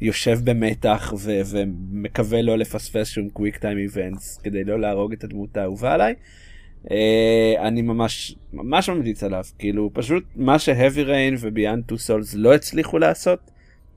[0.00, 5.56] יושב במתח ו- ומקווה לא לפספס שום quick time events כדי לא להרוג את הדמות
[5.56, 6.14] האהובה עליי.
[6.84, 6.90] Uh,
[7.58, 12.98] אני ממש ממש ממליץ עליו כאילו פשוט מה ש-Heavy Rain ו-Beyond: Two Souls לא הצליחו
[12.98, 13.50] לעשות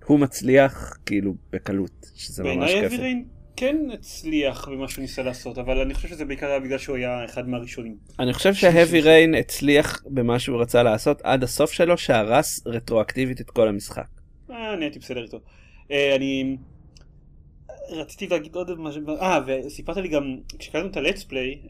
[0.05, 2.85] הוא מצליח כאילו בקלות שזה ממש כיף.
[2.85, 3.23] אביריין
[3.55, 7.25] כן הצליח במה שהוא ניסה לעשות, אבל אני חושב שזה בעיקר היה בגלל שהוא היה
[7.25, 7.95] אחד מהראשונים.
[8.19, 13.49] אני חושב שהאבי ריין הצליח במה שהוא רצה לעשות עד הסוף שלו שהרס רטרואקטיבית את
[13.49, 14.07] כל המשחק.
[14.51, 15.39] אה, אני הייתי בסדר איתו.
[15.91, 16.57] אה, אני
[17.89, 21.61] רציתי להגיד עוד משהו, אה, וסיפרת לי גם, כשקראנו את הלטס פליי,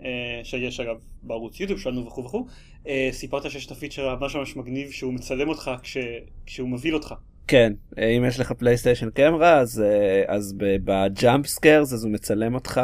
[0.43, 2.45] שיש אגב בערוץ יוטיוב שלנו וכו' וכו',
[2.87, 5.97] אה, סיפרת שיש את הפיצ'ר ממש ממש מגניב שהוא מצלם אותך כש-
[6.45, 7.13] כשהוא מבהיל אותך.
[7.47, 12.55] כן אה, אם יש לך PlayStation Camera אז אה, אז ב-jump scares אז הוא מצלם
[12.55, 12.81] אותך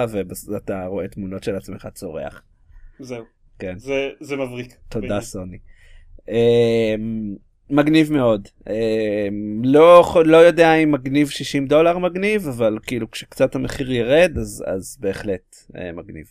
[0.47, 2.41] ואתה רואה תמונות של עצמך צורח.
[3.00, 3.23] זהו.
[3.60, 3.78] כן.
[3.78, 4.76] זה, זה מבריק.
[4.89, 5.21] תודה באמת.
[5.21, 5.58] סוני.
[7.70, 8.48] מגניב מאוד.
[8.70, 14.64] אמ, לא לא יודע אם מגניב 60 דולר מגניב אבל כאילו כשקצת המחיר ירד אז
[14.68, 16.26] אז בהחלט אה, מגניב.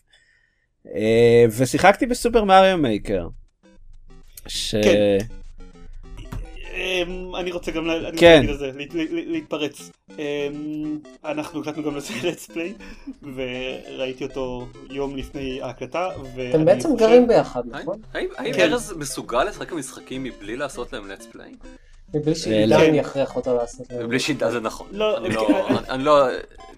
[0.94, 3.28] אה, ושיחקתי ב-Super Mario Maker.
[4.46, 4.74] ש...
[4.74, 5.18] כן.
[6.76, 8.42] אמ, אני רוצה גם כן.
[8.46, 8.70] להגיד זה,
[9.10, 9.90] להתפרץ.
[10.18, 12.82] אמ, אנחנו הקלטנו גם לזה let's play
[13.34, 16.08] וראיתי אותו יום לפני ההקלטה.
[16.50, 18.00] אתם בעצם גרים ביחד, נכון?
[18.14, 18.60] האם כן.
[18.72, 21.66] ארז מסוגל לשחק במשחקים מבלי לעשות להם let's play?
[22.14, 22.34] מבלי לא.
[22.34, 24.04] שעידן יכריח אותו לעשות להם.
[24.06, 24.86] מבלי שידע זה נכון.
[24.92, 26.26] לא, אני כן, לא- אני- לא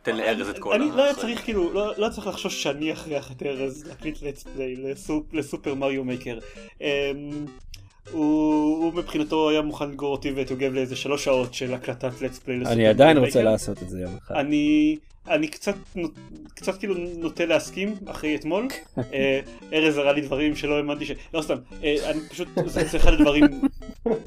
[0.02, 1.04] אתן לארז את כל אני לא.
[1.20, 5.74] צריך כאילו, לא לא צריך לחשוש שאני אכריח את ארז להקליט let's play לסופ- לסופר
[5.74, 6.38] מריו מייקר.
[8.12, 12.46] הוא הוא מבחינתו היה מוכן לגרור אותי ואת יוגב לאיזה שלוש שעות של הקלטת let's
[12.46, 13.42] play אני עדיין רוצה.
[13.42, 14.34] לעשות את זה יום אחד.
[14.34, 14.96] אני
[15.28, 15.74] אני קצת
[16.54, 18.68] קצת כאילו נוטה להסכים אחרי אתמול
[19.14, 19.40] אה,
[19.72, 21.10] ארז הראה לי דברים שלא האמנתי ש...
[21.34, 23.44] לא סתם אה, אני פשוט זה זה אחד הדברים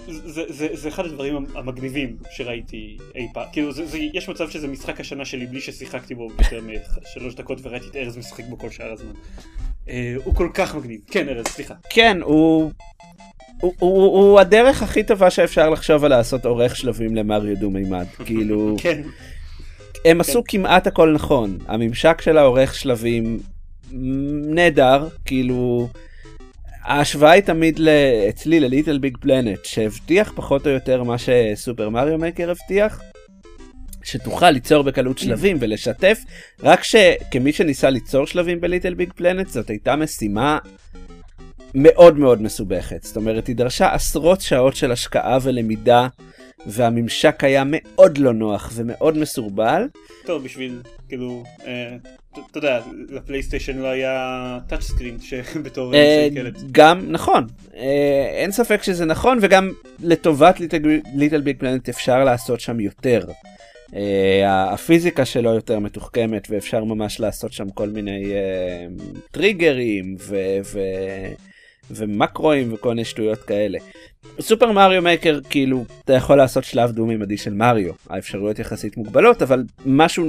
[0.07, 4.67] זה- זה זה אחד הדברים המגניבים שראיתי אי פעם כאילו זה- זה- יש מצב שזה
[4.67, 8.69] משחק השנה שלי בלי ששיחקתי בו יותר משלוש דקות וראיתי את ארז משחק בו כל
[8.69, 9.11] שאר הזמן.
[9.89, 12.71] אה, הוא כל כך מגניב כן ארז סליחה כן הוא.
[13.59, 18.05] הוא, הוא, הוא הדרך הכי טובה שאפשר לחשוב על לעשות עורך שלבים למריו דו מימד
[18.25, 19.01] כאילו כן.
[20.05, 21.57] הם עשו כמעט הכל נכון.
[21.67, 23.39] הממשק של העורך שלבים
[23.91, 25.89] נהדר כאילו
[26.83, 27.89] ההשוואה היא תמיד ל-
[28.29, 33.01] אצלי לליטל ביג פלנט, שהבטיח פחות או יותר מה שסופר מריו מייקר הבטיח,
[34.03, 36.19] שתוכל ליצור בקלות שלבים ולשתף,
[36.63, 40.57] רק שכמי שניסה ליצור שלבים ב-LittleBigPlanet, זאת הייתה משימה
[41.75, 43.03] מאוד מאוד מסובכת.
[43.03, 46.07] זאת אומרת, היא דרשה עשרות שעות של השקעה ולמידה,
[46.65, 49.87] והממשק היה מאוד לא נוח ומאוד מסורבל.
[50.25, 51.95] טוב, בשביל, כאילו, אה,
[52.51, 56.57] אתה יודע, ל-PlayStation לא היה touch screen שבתור אה, ילד.
[56.71, 59.71] גם נכון, אה, אין ספק שזה נכון, וגם
[60.03, 60.59] לטובת
[61.15, 63.25] LittleBigPlanet אפשר לעשות שם יותר.
[63.95, 68.87] אה, הפיזיקה שלו יותר מתוחכמת ואפשר ממש לעשות שם כל מיני אה,
[69.31, 71.33] טריגרים ו- ו-
[71.95, 73.77] ומקרואים וכל מיני שטויות כאלה.
[74.39, 79.41] סופר מריו מייקר כאילו אתה יכול לעשות שלב דו מימדי של מריו האפשרויות יחסית מוגבלות
[79.41, 80.25] אבל משהו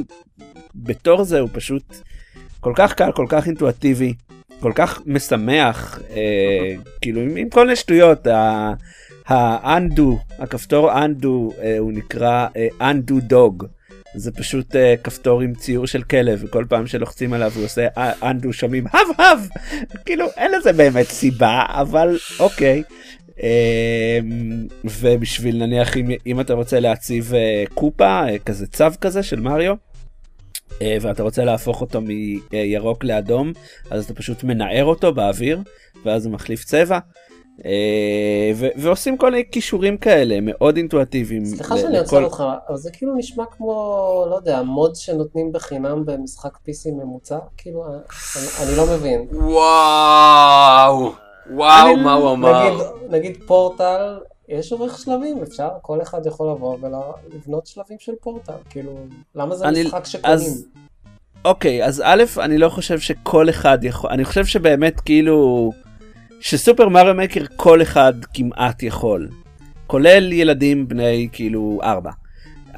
[0.74, 1.82] בתור זה הוא פשוט
[2.60, 4.14] כל כך קל כל כך אינטואטיבי
[4.60, 8.72] כל כך משמח אה, כאילו עם, עם כל מיני שטויות ה-
[9.26, 12.46] האנדו הכפתור אנדו אה, הוא נקרא
[12.80, 13.66] אה, דוג.
[14.14, 18.30] זה פשוט אה, כפתור עם ציור של כלב וכל פעם שלוחצים עליו הוא עושה אה,
[18.30, 19.48] אנדו שומעים הב הב
[20.04, 22.82] כאילו אין לזה באמת סיבה אבל אוקיי.
[23.42, 24.18] אה,
[24.84, 29.74] ובשביל נניח אם, אם אתה רוצה להציב אה, קופה אה, כזה צו כזה של מריו
[30.82, 32.00] אה, ואתה רוצה להפוך אותו
[32.52, 33.52] מירוק לאדום
[33.90, 35.60] אז אתה פשוט מנער אותו באוויר
[36.04, 36.98] ואז הוא מחליף צבע.
[37.64, 37.70] אה,
[38.54, 41.44] ו- ועושים כל מיני כישורים כאלה מאוד אינטואטיביים.
[41.44, 43.72] סליחה ל- שאני עוצר לכל- אותך, אבל זה כאילו נשמע כמו,
[44.30, 47.38] לא יודע, מוד שנותנים בחינם במשחק PC ממוצע?
[47.56, 47.98] כאילו, אני-
[48.68, 49.26] אני לא מבין.
[49.32, 51.12] וואו,
[51.50, 52.68] וואו, מה הוא אמר.
[52.70, 58.52] נגיד, נגיד פורטל, יש עורך שלבים, אפשר, כל אחד יכול לבוא ולבנות שלבים של פורטל,
[58.70, 58.92] כאילו,
[59.34, 60.34] למה זה אני- משחק שקונים?
[60.36, 60.66] אז-
[61.44, 65.70] אוקיי אז א' אני לא חושב שכל אחד יכול אני חושב שבאמת כאילו
[66.42, 69.28] שסופר מריו מייקר כל אחד כמעט יכול
[69.86, 72.10] כולל ילדים בני כאילו ארבע.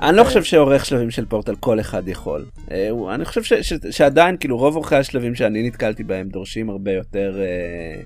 [0.02, 0.28] אני לא כן.
[0.28, 2.44] חושב שעורך שלבים של פורטל כל אחד יכול.
[2.70, 6.92] אה, אני חושב ש, ש, שעדיין כאילו רוב עורכי השלבים שאני נתקלתי בהם דורשים הרבה
[6.92, 8.02] יותר אה,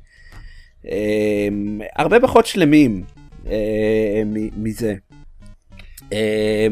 [0.90, 1.48] אה,
[1.96, 3.02] הרבה פחות שלמים
[3.46, 4.94] אה, מ- מזה.
[6.12, 6.66] אה,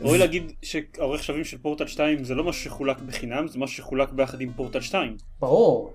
[0.00, 4.12] ראוי להגיד שהעורך שלבים של פורטל 2 זה לא משהו שחולק בחינם, זה משהו שחולק
[4.12, 5.16] ביחד עם פורטל 2.
[5.40, 5.92] ברור,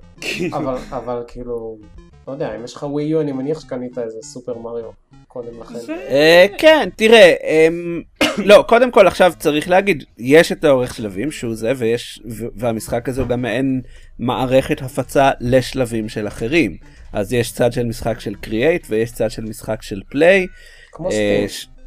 [0.52, 1.78] אבל, אבל כאילו,
[2.28, 4.91] לא יודע, אם יש לך ווי יו, אני מניח שקנית איזה סופר מריו
[5.28, 5.93] קודם לכן.
[6.10, 8.02] אה, כן, תראה, אמ,
[8.50, 12.22] לא, קודם כל עכשיו צריך להגיד, יש את האורך שלבים שהוא זה, ויש,
[12.56, 13.82] והמשחק הזה הוא גם מעין
[14.19, 16.78] מערכת הפצה לשלבים של אחרים.
[17.13, 20.48] אז יש צד של משחק של קריאייט ויש צד של משחק של פליי.
[20.91, 21.79] כמו אה, סטים.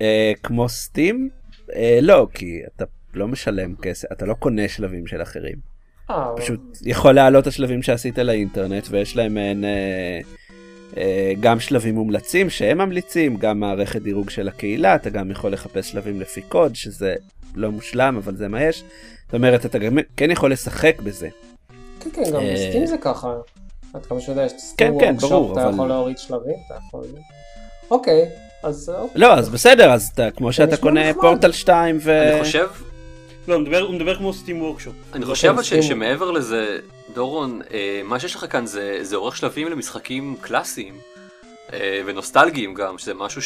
[0.00, 1.30] אה, כמו סטים?
[1.76, 2.84] אה, לא, כי אתה
[3.14, 5.56] לא משלם כסף, אתה לא קונה שלבים של אחרים.
[6.10, 10.20] אה, פשוט יכול להעלות את השלבים שעשית לאינטרנט ויש להם מעין אה,
[10.96, 15.90] אה, גם שלבים מומלצים שהם ממליצים גם מערכת דירוג של הקהילה אתה גם יכול לחפש
[15.90, 17.14] שלבים לפי קוד שזה
[17.54, 18.84] לא מושלם אבל זה מה יש.
[19.26, 21.28] זאת אומרת אתה גם כן יכול לשחק בזה.
[22.00, 23.34] כן, כן, גם אה, בסטים זה ככה.
[23.94, 26.54] עד כמה שאתה יודע, יש כן, סטים כן, וורקשופ, ברור, אתה אבל- יכול להוריד שלבים,
[26.66, 27.04] אתה יכול...
[27.90, 28.28] אוקיי,
[28.62, 29.20] אז אוקיי.
[29.20, 31.20] לא אז בסדר אז אתה כמו שאתה קונה נחמד.
[31.22, 32.32] פורטל 2 ו...
[32.34, 32.66] אני חושב,
[33.48, 34.94] לא, הוא מדבר- הוא מדבר כמו סטים וורקשופ.
[35.14, 35.74] אני חושב אבל ש-.
[35.74, 36.78] שמעבר לזה,
[37.14, 40.94] דורון, אה, מה שיש לך כאן זה זה עורך שלבים למשחקים קלאסיים
[41.72, 43.42] אה, ונוסטלגיים גם, שזה משהו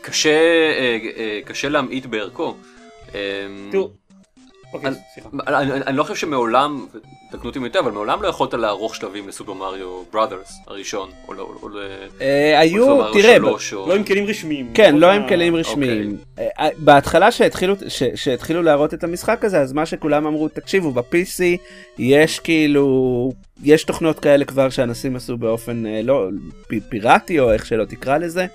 [0.00, 0.30] שקשה
[0.78, 2.54] אה, אה, קשה להמעיט בערכו.
[3.14, 3.20] אה,
[3.70, 3.90] תראו,
[4.74, 5.28] אוקיי, סליחה.
[5.86, 6.86] אני, לא חושב שמעולם,
[7.30, 11.40] תקנו אותי יותר, אבל מעולם לא יכולת לערוך שלבים לסופר מריו בראדרס הראשון, או ל-
[11.40, 11.78] או ל-
[12.20, 14.70] אה, היו תראה לא עם כלים רשמיים.
[14.74, 16.16] כן, לא עם ה- כלים רשמיים.
[16.38, 17.28] אה, בהתחלה
[18.14, 21.42] שהתחילו, להראות את המשחק הזה, אז מה שכולם אמרו, תקשיבו, ב-PC
[21.98, 23.32] יש כאילו,
[23.62, 26.28] יש תוכנות כאלה כבר שאנשים עשו באופן אה, לא
[26.88, 28.46] פיראטי, או איך שלא תקרא לזה,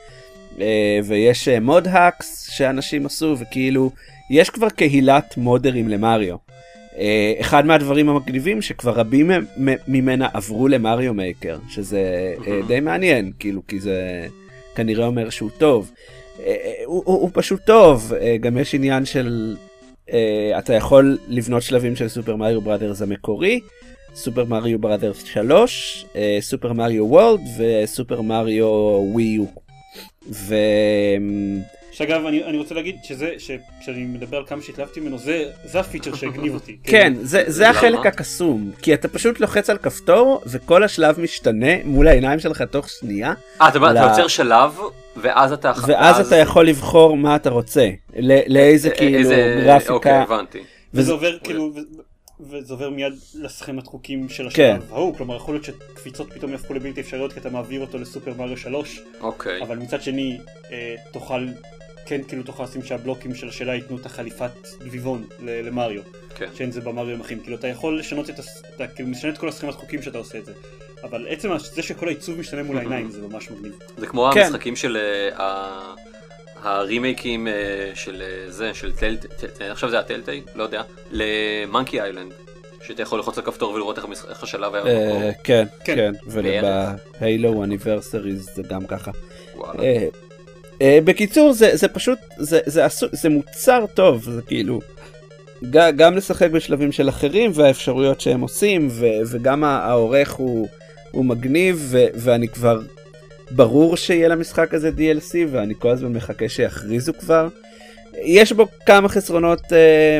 [0.61, 3.91] אה, ויש מוד האקס שאנשים עשו, וכאילו,
[4.29, 6.35] יש כבר קהילת מודרים למריו.
[6.97, 9.31] אה, אחד מהדברים המגניבים שכבר רבים
[9.87, 14.27] ממנה עברו ל-Mario Maker, שזה אה, די מעניין, כאילו, כי זה
[14.75, 15.91] כנראה אומר שהוא טוב.
[16.39, 19.55] אה, הוא, הוא, הוא פשוט טוב, גם יש עניין של,
[20.59, 23.59] אתה יכול לבנות שלבים של Super Mario Brothers המקורי,
[24.15, 28.65] Super Mario Brothers 3, אה, Super Mario World ו-Super Mario
[29.11, 29.45] Wii U.
[31.99, 36.15] שאגב, אני אני רוצה להגיד שזה, שכשאני מדבר על כמה שהתלהבתי ממנו, זה זה הפיצ'ר
[36.15, 36.77] שהגניב אותי.
[36.83, 37.69] כן, זה, זה למה?
[37.71, 42.89] החלק הקסום, כי אתה פשוט לוחץ על כפתור וכל השלב משתנה מול העיניים שלך תוך
[42.89, 44.77] שנייה, אה, אתה ל- יוצר שלב,
[45.17, 45.71] ואז אתה...
[45.87, 50.59] ואז אתה יכול לבחור מה אתה רוצה, ל- לאיזה אה, כאילו איזה- גרפיקה, אוקיי, הבנתי.
[50.93, 51.73] וזה עובר כאילו,
[52.49, 54.77] וזה עובר מיד לסכמת חוקים של כן.
[54.79, 58.33] השלב ההוא, כלומר יכול להיות שקפיצות פתאום יהפכו לבלתי אפשריות כי אתה מעביר אותו לסופר
[58.37, 59.61] מריו 3, אוקיי.
[59.61, 60.37] אבל מצד שני
[60.71, 61.47] אה, תוכל,
[62.09, 66.01] כן כאילו תוכל לשים שהבלוקים של השאלה ייתנו את החליפת דביבון ל- למריו,
[66.35, 66.45] כן.
[66.55, 69.47] שאין זה במריו אחים, כאילו אתה יכול לשנות את, הס- אתה כאילו משנה את כל
[69.49, 70.53] הסכמת חוקים שאתה עושה את זה,
[71.03, 73.73] אבל עצם זה שכל העיצוב משתנה מול העיניים זה ממש מגניב.
[73.97, 74.41] זה כמו כן.
[74.41, 75.95] המשחקים של אה, ה-
[76.61, 77.53] הרימייקים אה,
[77.95, 82.31] של אה, זה, של טל, ט- עכשיו זה הטלטי, לא יודע, למונקי איילנד.
[82.83, 83.97] שאתה יכול ללחוץ על כפתור ולראות
[84.29, 85.31] איך השלב היה במקור.
[85.43, 85.95] כן, כן.
[86.33, 87.01] כן, בערך.
[87.17, 89.11] ובהיילו אניברסריז זה גם ככה.
[90.81, 94.79] אה, בקיצור זה זה פשוט זה זה עשו- זה מוצר טוב זה כאילו
[95.63, 100.67] ג- גם לשחק בשלבים של אחרים והאפשרויות שהם עושים ו- וגם העורך הוא
[101.11, 102.81] הוא מגניב ו- ואני כבר
[103.51, 107.47] ברור שיהיה למשחק הזה DLC ואני כל הזמן מחכה שיכריזו כבר.
[108.23, 110.19] יש בו כמה חסרונות אה,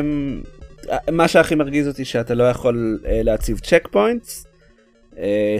[1.12, 4.46] מה שהכי מרגיז אותי שאתה לא יכול אה, להציב צ'ק פוינטס.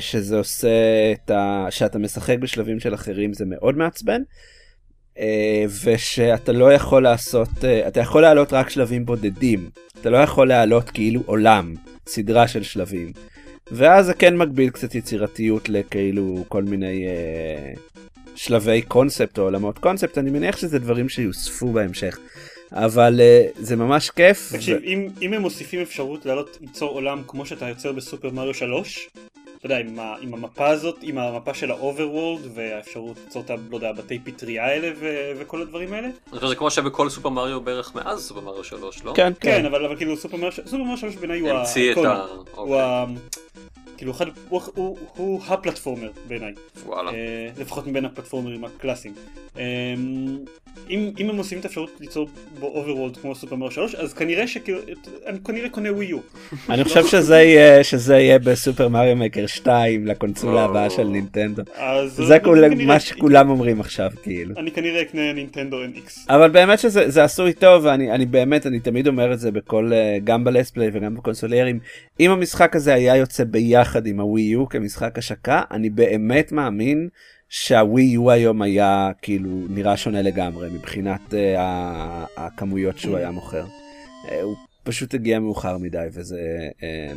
[0.00, 0.68] שזה עושה
[1.12, 1.66] את ה...
[1.70, 4.22] שאתה משחק בשלבים של אחרים זה מאוד מעצבן.
[5.20, 9.70] אה, ושאתה לא יכול לעשות, אה, אתה יכול להעלות רק שלבים בודדים.
[10.00, 11.74] אתה לא יכול להעלות כאילו עולם,
[12.06, 13.12] סדרה של שלבים.
[13.70, 17.72] ואז זה כן מגביל קצת יצירתיות לכאילו כל מיני אה,
[18.34, 22.18] שלבי קונספט או עולמות קונספט, אני מניח שזה דברים שיוספו בהמשך.
[22.72, 24.52] אבל אה, זה ממש כיף.
[24.52, 29.10] תקשיב, אם, אם הם מוסיפים אפשרות לעלות ליצור עולם כמו שאתה יוצר בסופר מריו 3,
[29.60, 33.54] אתה יודע, עם, ה, עם המפה הזאת, עם המפה של ה-overworld והאפשרות ליצור את ה...
[33.70, 36.06] לא יודע, בתי פטריה האלה ו, וכל הדברים האלה.
[36.06, 39.12] אני חושב שזה כמו שבכל Super Mario בערך מאז Super Mario 3, לא?
[39.16, 39.66] כן, כן, כן.
[39.66, 41.96] אבל, אבל כאילו Super Mario, Super Mario 3 בעיניי הוא המציא את.
[41.96, 42.26] ה...
[42.54, 43.04] הוא אוקיי, ה...
[43.96, 46.52] כאילו אחד, הוא, הוא, הוא ה-platformer בעיניי,
[46.86, 47.10] וואלה.
[47.10, 47.16] אה,
[47.60, 49.14] לפחות מבין הפלטפורמרים הקלאסיים.
[49.58, 49.62] אה,
[50.90, 52.28] אם, אם הם עושים את האפשרות ליצור
[52.60, 54.78] בו overworld כמו Super Mario 3, אז כנראה שכאילו,
[55.26, 56.18] אני כנראה קונה ווי יו.
[56.70, 60.64] אני חושב שזה יהיה שזה יהיה בסופר מריו מקר 2 לקונסולה.
[60.64, 61.62] הבאה של נינטנדו.
[61.76, 64.54] אז זה כול- כנראה- מה שכולם אומרים עכשיו כאילו.
[64.58, 66.10] אני כנראה אקנה נינטנדו NX.
[66.28, 69.90] אבל באמת שזה זה עשוי טוב ואני אני באמת אני תמיד אומר את זה בכל
[69.92, 71.78] אה, גם בלספליי וגם בקונסוליירים
[72.20, 77.08] אם המשחק הזה היה יוצא ביחד עם הווי יו כמשחק השקה אני באמת מאמין
[77.48, 83.64] שהווי יו היום היה כאילו נראה שונה לגמרי מבחינת ה- הכמויות שהוא היה מוכר.
[84.28, 86.40] אה, הוא פשוט הגיע מאוחר מדי וזה
[86.82, 87.12] אה,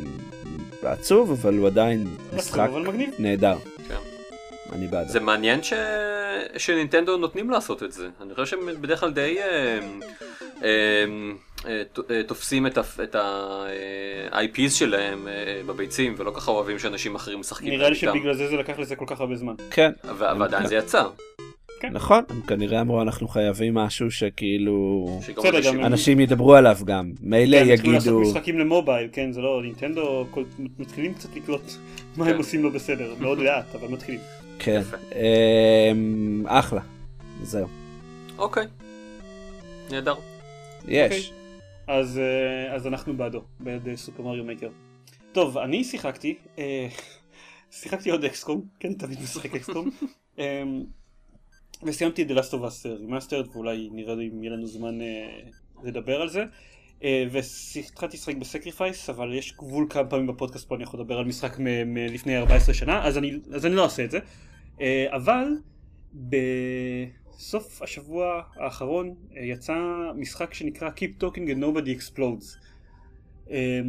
[0.92, 2.06] עצוב אבל הוא עדיין
[2.36, 2.68] משחק.
[3.18, 3.56] נהדר.
[3.88, 3.94] כן.
[4.72, 5.08] אני בעד.
[5.08, 5.72] זה מעניין ש...
[6.56, 8.08] שנינטנדו נותנים לעשות את זה.
[8.22, 10.02] אני חושב שהם בדרך כלל די ת-
[10.64, 11.04] אה,
[12.26, 12.66] תופסים
[13.02, 15.32] את ה-IPs שלהם אה,
[15.66, 18.12] בביצים, ולא ככה אוהבים שאנשים אחרים משחקים נראה לי איתם.
[18.18, 19.54] שבגלל זה זה לקח לזה כל כך הרבה זמן.
[19.70, 19.90] כן.
[20.18, 21.04] ועדיין זה יצא.
[21.92, 25.06] נכון, הם כנראה אמרו אנחנו חייבים משהו שכאילו
[25.84, 30.42] אנשים ידברו עליו גם, מילא כן, יגידו, לעשות משחקים למובייל, כן, זה לא, נינטנדו כל-
[30.78, 31.62] מתחילים קצת לקלוט
[32.16, 32.30] מה כן.
[32.30, 34.20] הם עושים לא בסדר, מאוד לאט, אבל מתחילים.
[34.58, 34.82] כן.
[35.92, 36.80] אמ, אחלה,
[37.42, 37.66] זהו,
[38.38, 38.66] אוקיי.
[39.90, 40.14] נהדר.
[40.88, 41.32] יש,
[41.86, 44.68] אז, אה, אז אנחנו בעדו, בעד אה, סופר מריו מייקר.
[45.32, 46.88] טוב, אני שיחקתי, אה,
[47.70, 49.90] שיחקתי עוד אקסקום, כן, תמיד משחק אקסקום,
[50.38, 50.62] אה,
[51.82, 54.98] וסיימתי את The Last of Us Remastered, ואולי נראה לי אם יהיה לנו זמן
[55.84, 56.44] לדבר על זה.
[57.30, 61.56] והתחלתי לשחק ב-Scarface, אבל יש גבול כמה פעמים בפודקאסט פה אני יכול לדבר על משחק
[61.86, 64.18] מלפני 14 שנה, אז אני, אז אני לא אעשה את זה.
[65.10, 65.48] אבל
[67.38, 69.74] בסוף השבוע האחרון אה, יצא
[70.16, 72.58] משחק שנקרא Keep Talking and Nobody Explodes.
[73.50, 73.80] אה,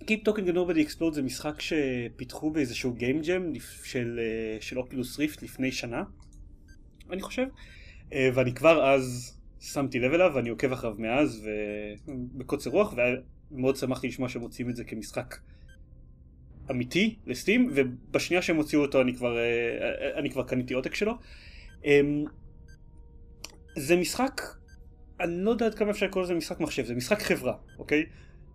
[0.00, 5.18] Keep Talking and Nobody Explodes זה משחק שפיתחו באיזשהו Game Jam של, אה, של Oculus
[5.18, 6.02] Rift לפני שנה,
[7.10, 7.46] אני חושב,
[8.12, 11.48] אה, ואני כבר אז שמתי לב אליו ואני עוקב אחריו מאז
[12.06, 12.94] ובקוצר רוח
[13.50, 15.36] ומאוד שמחתי לשמוע שהם מוציאים את זה כמשחק
[16.70, 19.36] אמיתי לסטים ובשנייה שהם הוציאו אותו אני כבר,
[20.14, 21.12] אני כבר קניתי עותק שלו.
[21.84, 22.24] אמ,
[23.76, 24.40] זה משחק,
[25.20, 28.06] אני לא יודע עד כמה אפשר לקרוא לזה משחק מחשב, זה משחק חברה, אוקיי?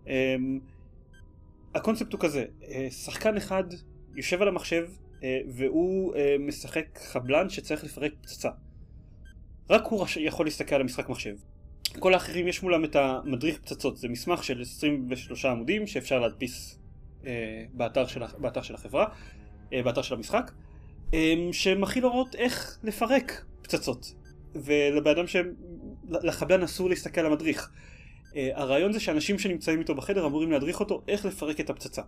[0.07, 0.59] אמ,
[1.75, 3.63] הקונספט הוא כזה, אה, שחקן אחד
[4.15, 4.87] יושב על המחשב
[5.23, 8.49] אה, והוא אה, משחק חבלן שצריך לפרק פצצה.
[9.69, 10.05] רק הוא.
[10.19, 11.35] יכול להסתכל על המשחק מחשב.
[11.99, 16.79] כל האחרים יש מולם את המדריך פצצות, זה מסמך של 23 עמודים שאפשר להדפיס
[17.73, 19.05] באתר, של, באתר של החברה,
[19.71, 20.51] באתר של המשחק,
[21.13, 24.13] אה, שמכיל הוראות איך לפרק פצצות.
[24.55, 25.53] ולבן אדם שהם,
[26.09, 27.71] לחבלן אסור להסתכל על המדריך.
[28.35, 32.01] אה, הרעיון זה שאנשים שנמצאים איתו בחדר אמורים להדריך אותו איך לפרק את הפצצה.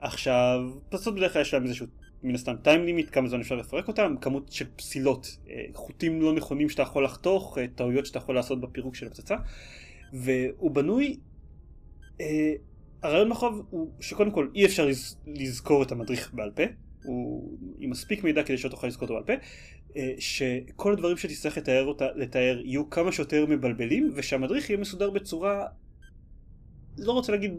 [0.00, 1.86] עכשיו, פצצות בדרך כלל יש להם איזשהו
[2.22, 6.32] מן הסתם טיים לימיט, כמה זמן אפשר לפרק אותם, כמות של פסילות, אה, חוטים לא
[6.34, 9.36] נכונים שאתה יכול לחתוך, אה, טעויות שאתה יכול לעשות בפירוק של הפצצה,
[10.12, 11.18] והוא בנוי
[12.20, 12.52] אה,
[13.02, 16.62] הרעיון מאחוריו הוא שקודם כל אי אפשר לז, לזכור את המדריך בעל פה,
[17.04, 19.44] הוא עם מספיק מידע כדי שלא תוכל לזכור אותו בעל פה,
[20.18, 25.66] שכל הדברים שתצטרך לתאר, אותה, לתאר יהיו כמה שיותר מבלבלים, ושהמדריך יהיה מסודר בצורה,
[26.98, 27.52] לא רוצה להגיד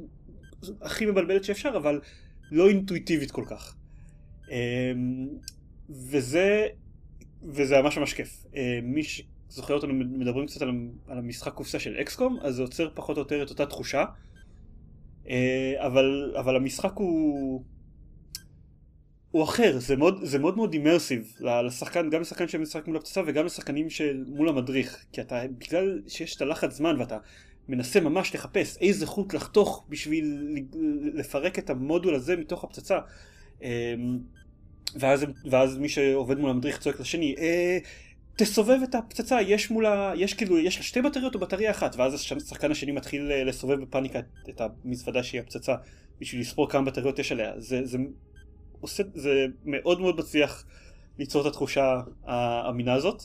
[0.81, 2.01] הכי מבלבלת שאפשר, אבל
[2.51, 3.75] לא אינטואיטיבית כל כך.
[4.51, 5.27] אמ,
[5.89, 6.67] וזה,
[7.43, 8.45] וזה ממש ממש כיף.
[8.55, 10.71] אה, מי שזוכר אותנו מדברים קצת על,
[11.07, 14.05] המשחק קופסה של אקסקום, אז זה עוצר פחות או יותר את אותה תחושה.
[15.29, 17.63] אה, אבל, אבל המשחק הוא...
[19.33, 23.45] הוא אחר, זה מאוד זה מאוד, מאוד אימרסיב לשחקן, גם לשחקן שמשחק מול הפצצה וגם
[23.45, 27.17] לשחקנים של מול המדריך, כי אתה, בגלל שיש את הלחץ זמן ואתה
[27.69, 30.57] מנסה ממש לחפש איזה חוט לחתוך בשביל
[31.13, 32.99] לפרק את המודול הזה מתוך הפצצה.
[33.61, 33.67] אמ,
[34.95, 37.77] ואז, ואז מי שעובד מול המדריך צועק לשני, אה,
[38.35, 42.13] תסובב את הפצצה, יש מולה, יש כאילו, יש לה שתי בטריות או בטריה אחת, ואז
[42.13, 44.19] השחקן השני מתחיל אה, לסובב בפאניקה
[44.49, 45.75] את המזוודה שהיא הפצצה,
[46.21, 47.51] בשביל לספור כמה בטריות יש עליה.
[47.57, 47.97] זה, זה,
[48.83, 50.65] עושה, זה מאוד מאוד מצליח
[51.19, 53.23] ליצור את התחושה האמינה הזאת.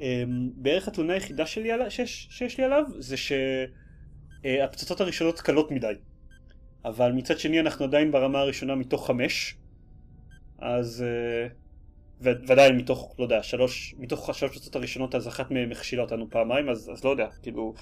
[0.00, 5.94] אמ, בערך התלונה היחידה שלי עליו, שיש, שיש לי עליו זה שהפצצות הראשונות קלות מדי.
[6.84, 9.56] אבל מצד שני אנחנו עדיין ברמה הראשונה מתוך חמש,
[10.58, 11.48] אז אה,
[12.20, 16.68] ודאי מתוך, לא יודע, שלוש, מתוך השלוש פצצות הראשונות אז אחת מהן הכשילה אותנו פעמיים,
[16.68, 17.74] אז, אז לא יודע, כאילו,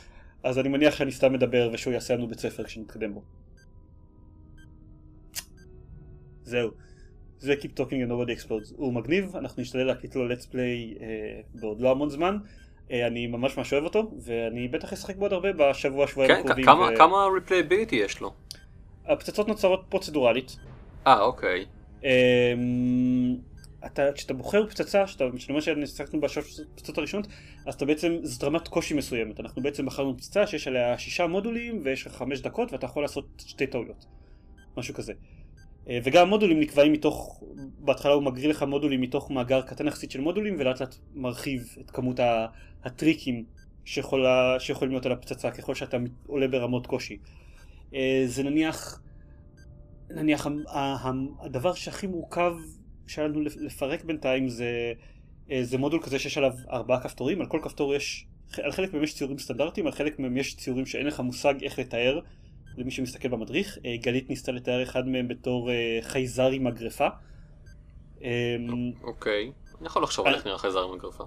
[0.43, 3.23] אז אני מניח שאני סתם מדבר ושהוא יעשה לנו בית ספר כשנתקדם בו.
[6.47, 6.71] זהו.
[7.39, 8.75] זה Keep Talking and Nobody Explodes.
[8.77, 12.39] הוא מגניב, אנחנו נשתדל להקליט לו let's play אה, בעוד לא המון זמן.
[12.91, 16.41] אה, אני ממש ממש אוהב אותו, ואני בטח אשחק בו עוד הרבה בשבוע שבועיים כן,
[16.41, 16.65] הקרובים.
[16.65, 16.97] כמה, ו...
[16.97, 18.35] כמה replayability יש לו?
[19.07, 20.57] הפצצות נוצרות פרוצדורלית.
[21.07, 21.65] אה, אוקיי.
[22.05, 22.55] אה,
[23.87, 27.27] אתה, כשאתה בוחר פצצה, שאתה, כשאני אומר ששיחקנו בשלוש פצצות הראשונות,
[27.67, 29.41] אז אתה בעצם, זאת רמת קושי מסוימת.
[29.41, 33.27] אנחנו בעצם בחרנו פצצה שיש עליה שישה מודולים ויש לך חמש דקות ואתה יכול לעשות
[33.47, 34.07] שתי טעויות.
[34.77, 35.13] משהו כזה.
[35.89, 37.43] אה, וגם המודולים נקבעים מתוך,
[37.79, 41.91] בהתחלה הוא מגריל לך מודולים מתוך מאגר קטן יחסית של מודולים ולאט לאט מרחיב את
[41.91, 42.21] כמות
[42.85, 43.45] הטריקים
[43.85, 45.97] שיכולה, שיכולים להיות על הפצצה ככל שאתה
[46.27, 47.19] עולה ברמות קושי.
[47.95, 49.03] אה, זה נניח,
[50.11, 50.47] נניח
[51.41, 52.55] הדבר שהכי מורכב
[53.07, 54.93] שהיה לנו לפרק בינתיים זה,
[55.51, 58.27] אה, זה מודול כזה שיש עליו ארבעה כפתורים, על כל כפתור יש,
[58.63, 61.79] על חלק מהם יש ציורים סטנדרטיים, על חלק מהם יש ציורים שאין לך מושג איך
[61.79, 62.21] לתאר
[62.77, 63.79] למי שמסתכל במדריך.
[63.85, 67.09] אה, גלית ניסתה לתאר אחד מהם בתור אה, חייזר עם מגרפה.
[68.23, 71.25] אמ, אוקיי, אני יכול לחשוב על איך נראה חייזר עם מגרפה.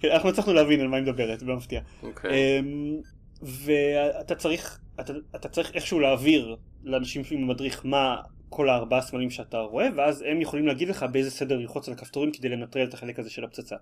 [0.00, 1.80] כן, אנחנו הצלחנו להבין על מה היא מדברת, זה מפתיע.
[2.02, 2.58] אוקיי.
[2.60, 2.96] אמ,
[3.42, 8.16] ואתה צריך, אתה, אתה צריך איכשהו להעביר לאנשים עם המדריך מה
[8.48, 12.32] כל הארבעה סמלים שאתה רואה, ואז הם יכולים להגיד לך באיזה סדר ללחוץ על הכפתורים
[12.32, 13.76] כדי לנטרל את החלק הזה של הפצצה.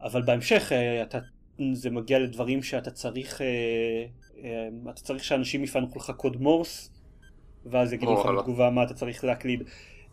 [0.00, 1.18] אבל בהמשך אה, אתה,
[1.72, 3.40] זה מגיע לדברים שאתה צריך
[4.90, 6.90] אתה צריך שאנשים יפענקו לך קוד מורס,
[7.66, 9.62] ואז יגידו לך בתגובה מה אתה צריך להקליד.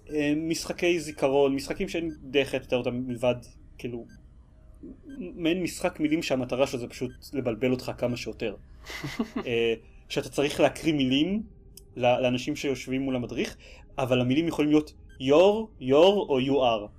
[0.10, 3.36] אמ, משחקי זיכרון, משחקים שאין דרך לתאר אותם מלבד,
[3.78, 4.06] כאילו,
[5.18, 8.56] מעין משחק מילים שהמטרה שלו זה פשוט לבלבל אותך כמה שיותר.
[9.48, 9.74] אה,
[10.10, 11.44] שאתה צריך להקריא מילים
[11.96, 13.58] לאנשים שיושבים מול המדריך,
[13.98, 16.99] אבל המילים יכולים להיות your, your או you are.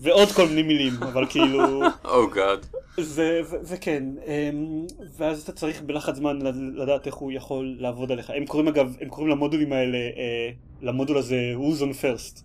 [0.00, 1.84] ועוד כל מיני מילים, אבל כאילו...
[2.04, 2.38] או oh.
[3.64, 6.38] וכן, אמ, ואז אתה צריך בלחץ זמן
[6.74, 8.30] לדעת איך הוא יכול לעבוד עליך.
[8.30, 10.50] הם קוראים אגב, הם קוראים למודולים האלה, אה,
[10.82, 12.42] למודול הזה who's on first.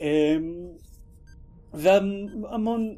[0.00, 0.06] אמ,
[1.74, 2.94] והמון,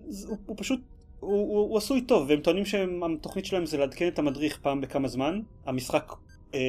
[0.47, 0.81] הוא פשוט,
[1.21, 5.09] הוא, הוא, הוא עשוי טוב, והם טוענים שהתוכנית שלהם זה לעדכן את המדריך פעם בכמה
[5.09, 5.41] זמן.
[5.67, 6.13] המשחק
[6.55, 6.61] אה,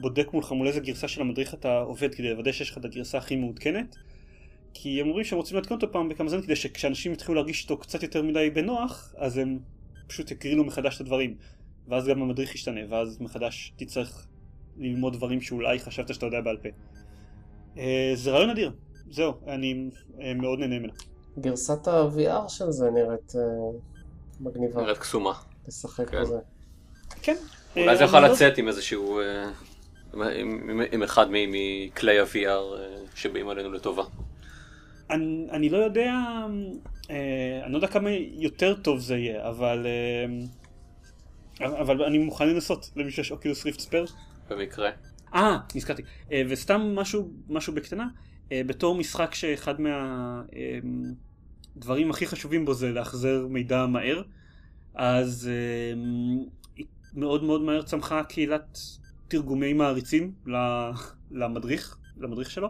[0.00, 3.18] בודק מולך מול איזה גרסה של המדריך אתה עובד כדי לוודא שיש לך את הגרסה
[3.18, 3.96] הכי מעודכנת.
[4.78, 7.78] כי הם אומרים שהם רוצים לעדכן אותו פעם בכמה זמן כדי שכשאנשים יתחילו להרגיש אותו
[7.78, 9.58] קצת יותר מדי בנוח, אז הם
[10.06, 11.36] פשוט יקרינו מחדש את הדברים.
[11.88, 14.26] ואז גם המדריך ישתנה, ואז מחדש תצטרך
[14.78, 16.68] ללמוד דברים שאולי חשבת שאתה יודע בעל פה.
[17.78, 18.72] אה, זה רעיון אדיר,
[19.10, 20.92] זהו, אני אה, מאוד נהנה ממנו.
[21.38, 23.40] גרסת ה-VR של זה נראית אה,
[24.40, 24.82] מגניבה.
[24.82, 25.32] נראית קסומה.
[25.68, 26.22] לשחק כן.
[26.22, 26.38] בזה.
[27.22, 27.36] כן.
[27.76, 29.20] אולי זה יכול לא- לצאת עם איזשהו...
[30.92, 32.78] עם אחד מכלי ה-VR
[33.14, 34.02] שבאים עלינו לטובה.
[35.10, 36.12] אני, אני לא יודע,
[37.10, 39.86] אה, אני לא יודע כמה יותר טוב זה יהיה, אבל,
[41.60, 44.06] אה, אבל אני מוכן לנסות למי שיש אוקילוס ריפט ספייר.
[44.50, 44.90] במקרה.
[45.34, 46.02] אה, נזכרתי.
[46.32, 48.08] אה, וסתם משהו, משהו בקטנה,
[48.52, 50.46] אה, בתור משחק שאחד מהדברים
[52.06, 54.22] אה, הכי חשובים בו זה להחזר מידע מהר,
[54.94, 55.94] אז אה,
[57.14, 58.78] מאוד מאוד מהר צמחה קהילת
[59.28, 60.32] תרגומי מעריצים
[61.30, 62.68] למדריך, למדריך שלו.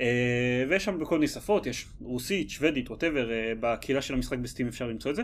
[0.00, 4.68] אה, ויש שם בכל מיני שפות, יש רוסית, שוודית, ווטאבר, אה, בקהילה של המשחק בסטים
[4.68, 5.22] אפשר למצוא את זה,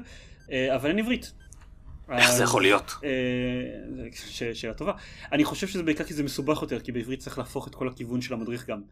[0.53, 1.33] אה, אבל אין עברית.
[2.13, 2.93] איך זה יכול להיות?
[4.53, 4.93] שאלה טובה.
[5.33, 8.21] אני חושב שזה בעיקר כי זה מסובך יותר, כי בעברית צריך להפוך את כל הכיוון
[8.21, 8.83] של המדריך גם.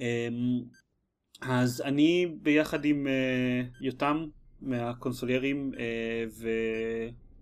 [0.00, 0.28] אה,
[1.40, 3.06] אז אני ביחד עם
[3.80, 4.26] יותם
[4.60, 5.72] מהקונסוליירים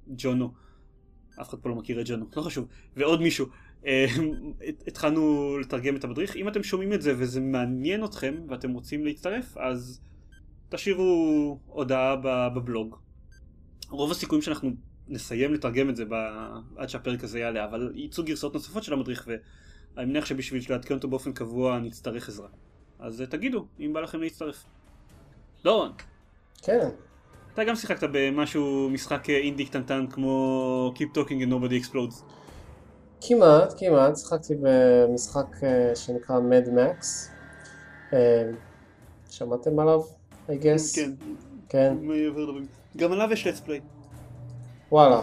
[0.08, 0.52] וג'ונו,
[1.40, 3.46] אף אחד פה לא מכיר את ג'ונו, לא חשוב, ועוד מישהו,
[4.86, 6.36] התחלנו לתרגם את המדריך.
[6.36, 10.00] אם אתם שומעים את זה וזה מעניין אתכם ואתם רוצים להצטרף, אז
[10.68, 12.16] תשאירו הודעה
[12.54, 12.96] בבלוג.
[13.88, 14.70] רוב הסיכויים שאנחנו
[15.08, 19.28] נסיים לתרגם את זה ב- עד שהפרק הזה יעלה, אבל יצאו גרסאות נוספות של המדריך
[19.96, 22.48] ואני מניח שבשביל לעדכן אותו באופן קבוע נצטרך עזרה.
[22.98, 24.64] אז אה, תגידו, אם בא לכם להצטרף.
[25.64, 25.92] דורון,
[26.62, 26.88] כן.
[27.54, 32.22] אתה גם שיחקת במשהו, משחק אה, אינדי קטנטן כמו Keep Talking and Nobody Explodes.
[33.28, 37.06] כמעט, כמעט, שיחקתי במשחק אה, שנקרא Mad Max.
[38.12, 38.50] אה,
[39.30, 40.02] שמעתם עליו?
[40.48, 40.96] I guess?
[40.96, 41.10] כן,
[41.68, 41.96] כן.
[42.36, 42.66] לדברים.
[42.96, 43.80] גם עליו יש let's play.
[44.92, 45.20] וואלה.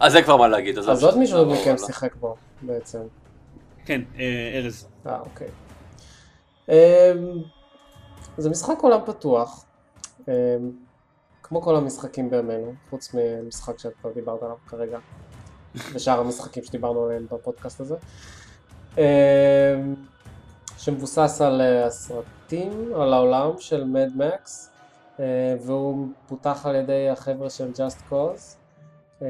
[0.00, 0.78] אז זה כבר מה להגיד.
[0.78, 1.86] אז עוד מישהו נעבור מכם הלאה.
[1.86, 2.98] שיחק בו בעצם.
[3.84, 4.86] כן, אה, ארז.
[5.06, 5.48] אה, אוקיי.
[6.68, 6.74] אמ,
[8.38, 9.64] זה משחק עולם פתוח,
[10.28, 10.32] אמ,
[11.42, 14.98] כמו כל המשחקים בימינו, חוץ ממשחק שאת כבר דיברת עליו כרגע,
[15.92, 17.96] ושאר המשחקים שדיברנו עליהם בפודקאסט הזה,
[18.98, 19.02] אמ,
[20.78, 24.70] שמבוסס על אה, הסרטים, על העולם של מד מקס,
[25.60, 28.56] והוא פותח על ידי החבר'ה של Just Cause,
[29.22, 29.26] אמ,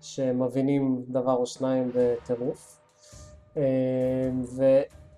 [0.00, 2.78] שמבינים דבר או שניים בטירוף.
[3.56, 3.62] אמ,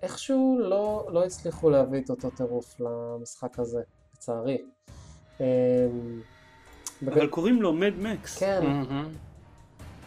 [0.03, 3.81] ואיכשהו לא, לא הצליחו להביא את אותו טירוף למשחק הזה,
[4.15, 4.59] לצערי.
[5.41, 5.45] אמ,
[7.03, 8.39] בג- אבל קוראים לו מד מקס.
[8.39, 9.09] כן, מהמם.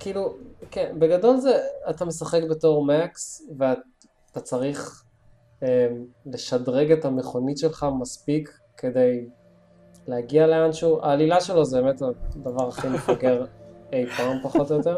[0.02, 0.38] כאילו,
[0.72, 1.58] כן, בגדול זה,
[1.90, 5.04] אתה משחק בתור מקס, ואתה צריך
[5.64, 5.68] אמ,
[6.26, 9.26] לשדרג את המכונית שלך מספיק כדי
[10.08, 11.00] להגיע לאנשהו.
[11.04, 13.46] העלילה שלו זה באמת הדבר הכי מפגר
[13.94, 14.98] אי פעם, פחות או יותר.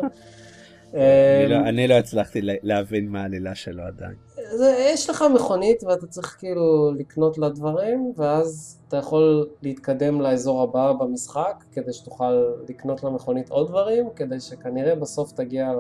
[0.93, 0.99] אני
[1.45, 4.15] אמ, לא- אני לא הצלחתי לה- להבין מה העלילה שלו עדיין.
[4.51, 10.61] זה, יש לך מכונית ואתה צריך כאילו לקנות לה דברים ואז אתה יכול להתקדם לאזור
[10.61, 15.71] הבא במשחק כדי שתוכל לקנות למכונית עוד דברים כדי שכנראה בסוף תגיע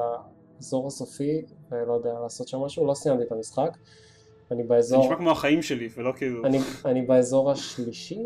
[0.59, 1.41] לאזור הסופי
[1.71, 3.77] ולא יודע לעשות שם משהו, לא סיימתי את המשחק.
[4.51, 6.45] אני זה באזור, נשמע כמו החיים שלי, ולא כאילו...
[6.45, 8.19] אני, אני באזור השלישי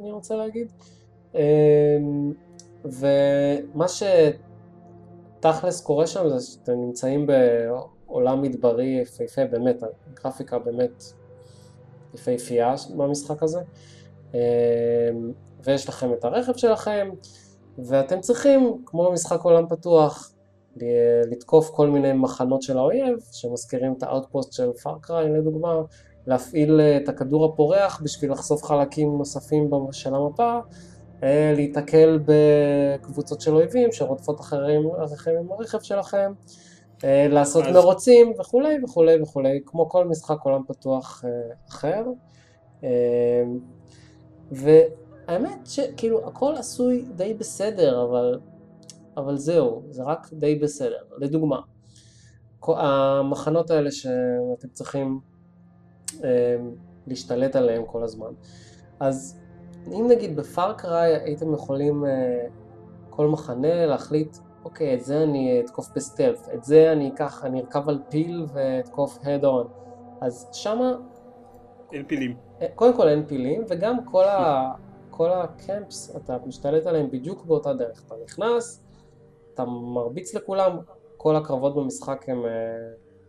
[0.00, 0.72] אני- רוצה להגיד.
[1.34, 1.40] אמ,
[2.84, 7.26] ומה שתכלס קורה שם זה שאתם נמצאים
[8.14, 11.04] בעולם מדברי יפהפה, באמת, הגרפיקה באמת
[12.14, 13.60] יפהפייה במשחק הזה.
[14.34, 14.38] אמ,
[15.64, 17.10] ויש לכם את הרכב שלכם
[17.78, 20.30] ואתם צריכים, כמו במשחק עולם פתוח,
[21.30, 25.74] לתקוף כל מיני מחנות של האויב שמזכירים את ה-outpost של Far Cry לדוגמה,
[26.26, 30.58] להפעיל אה, את הכדור הפורח בשביל לחשוף חלקים נוספים של המפה,
[31.22, 36.32] אה, להיתקל בקבוצות של אויבים שרודפות אחרי, אחריכם עם הרכב שלכם,
[37.28, 41.30] לעשות אז- מרוצים וכולי וכולי וכולי, כמו כל משחק עולם פתוח אה,
[41.68, 42.04] אחר.
[42.84, 42.88] אה,
[44.52, 48.40] והאמת שכאילו הכל עשוי די בסדר, אבל,
[49.16, 51.02] אבל זהו, זה רק די בסדר.
[51.18, 51.60] לדוגמה,
[52.68, 55.20] המחנות האלה שאתם צריכים
[56.24, 56.56] אה,
[57.06, 58.30] להשתלט עליהם כל הזמן.
[59.00, 59.38] אז
[59.86, 62.46] אם נגיד בפארקריי הייתם יכולים אה,
[63.10, 67.88] כל מחנה להחליט, אוקיי, את זה אני אתקוף בסטלף, את זה אני אקח, אני ארכב
[67.88, 69.66] על פיל ואתקוף הד און.
[70.20, 70.92] אז שמה
[71.92, 72.36] אין פילים.
[72.74, 74.72] קודם כל אין פילים, וגם כל, ה,
[75.10, 78.02] כל הקמפס, אתה משתלט עליהם בדיוק באותה דרך.
[78.06, 78.82] אתה נכנס,
[79.54, 80.78] אתה מרביץ לכולם,
[81.16, 82.50] כל הקרבות במשחק הם, אה,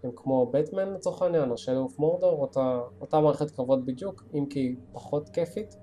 [0.03, 4.45] הם כמו בטמן לצורך העניין, או שלו אוף מורדור, אותה, אותה מערכת קרבות בדיוק, אם
[4.49, 5.75] כי פחות כיפית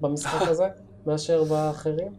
[0.00, 0.68] במשחק הזה
[1.06, 2.12] מאשר באחרים.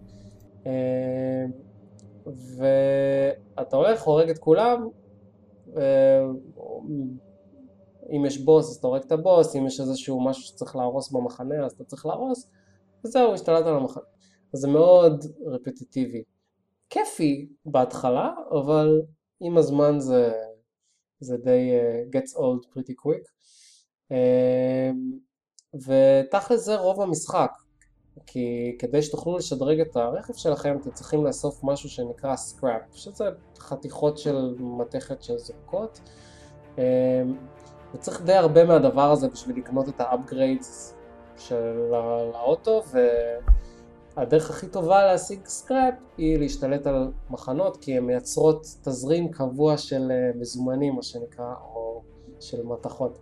[2.25, 4.87] ואתה הולך, הורג את כולם,
[5.77, 6.23] אה,
[8.15, 11.65] אם יש בוס אז אתה הורג את הבוס, אם יש איזשהו משהו שצריך להרוס במחנה
[11.65, 12.49] אז אתה צריך להרוס,
[13.05, 14.03] וזהו, השתלט על המחנה.
[14.53, 16.23] אז זה מאוד רפטיטיבי.
[16.89, 19.01] כיפי בהתחלה, אבל
[19.39, 20.31] עם הזמן זה,
[21.19, 23.27] זה די uh, gets old pretty quick.
[24.11, 24.95] Uh,
[25.73, 27.51] ותכל'ס זה רוב המשחק,
[28.25, 33.25] כי כדי שתוכלו לשדרג את הרכב שלכם אתם צריכים לאסוף משהו שנקרא scrap, שזה
[33.57, 35.99] חתיכות של מתכת שזורקות.
[36.75, 36.79] Uh,
[37.93, 40.95] וצריך די הרבה מהדבר הזה בשביל לקנות את ה-upgrades
[41.37, 42.81] של ה- לאוטו
[44.15, 50.11] והדרך הכי טובה להשיג scrap היא להשתלט על מחנות כי הן מייצרות תזרים קבוע של
[50.11, 52.01] אה, מזומנים מה שנקרא או
[52.39, 53.19] של מתכות.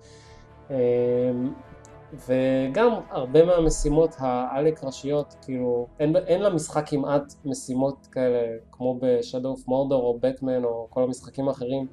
[2.13, 9.67] וגם הרבה מהמשימות העלק ראשיות, כאילו, אין, אין למשחק כמעט משימות כאלה כמו ב-Shadow of
[9.67, 11.87] Mordor או Batman או כל המשחקים האחרים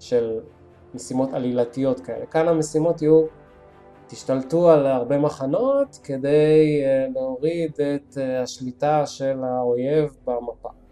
[0.00, 0.40] של
[0.94, 2.26] משימות עלילתיות כאלה.
[2.26, 3.26] כאן המשימות יהיו,
[4.06, 10.83] תשתלטו על הרבה מחנות כדי uh, להוריד את uh, השליטה של האויב במפה.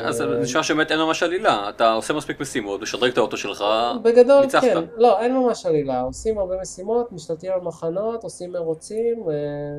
[0.00, 3.64] אז זה נשמע שבאמת אין ממש עלילה, אתה עושה מספיק משימות, משדרג את האוטו שלך,
[4.02, 4.62] בגדול ניצחת.
[4.62, 9.34] כן, לא, אין ממש עלילה, עושים הרבה משימות, משתלטים על מחנות, עושים מרוצים, אה,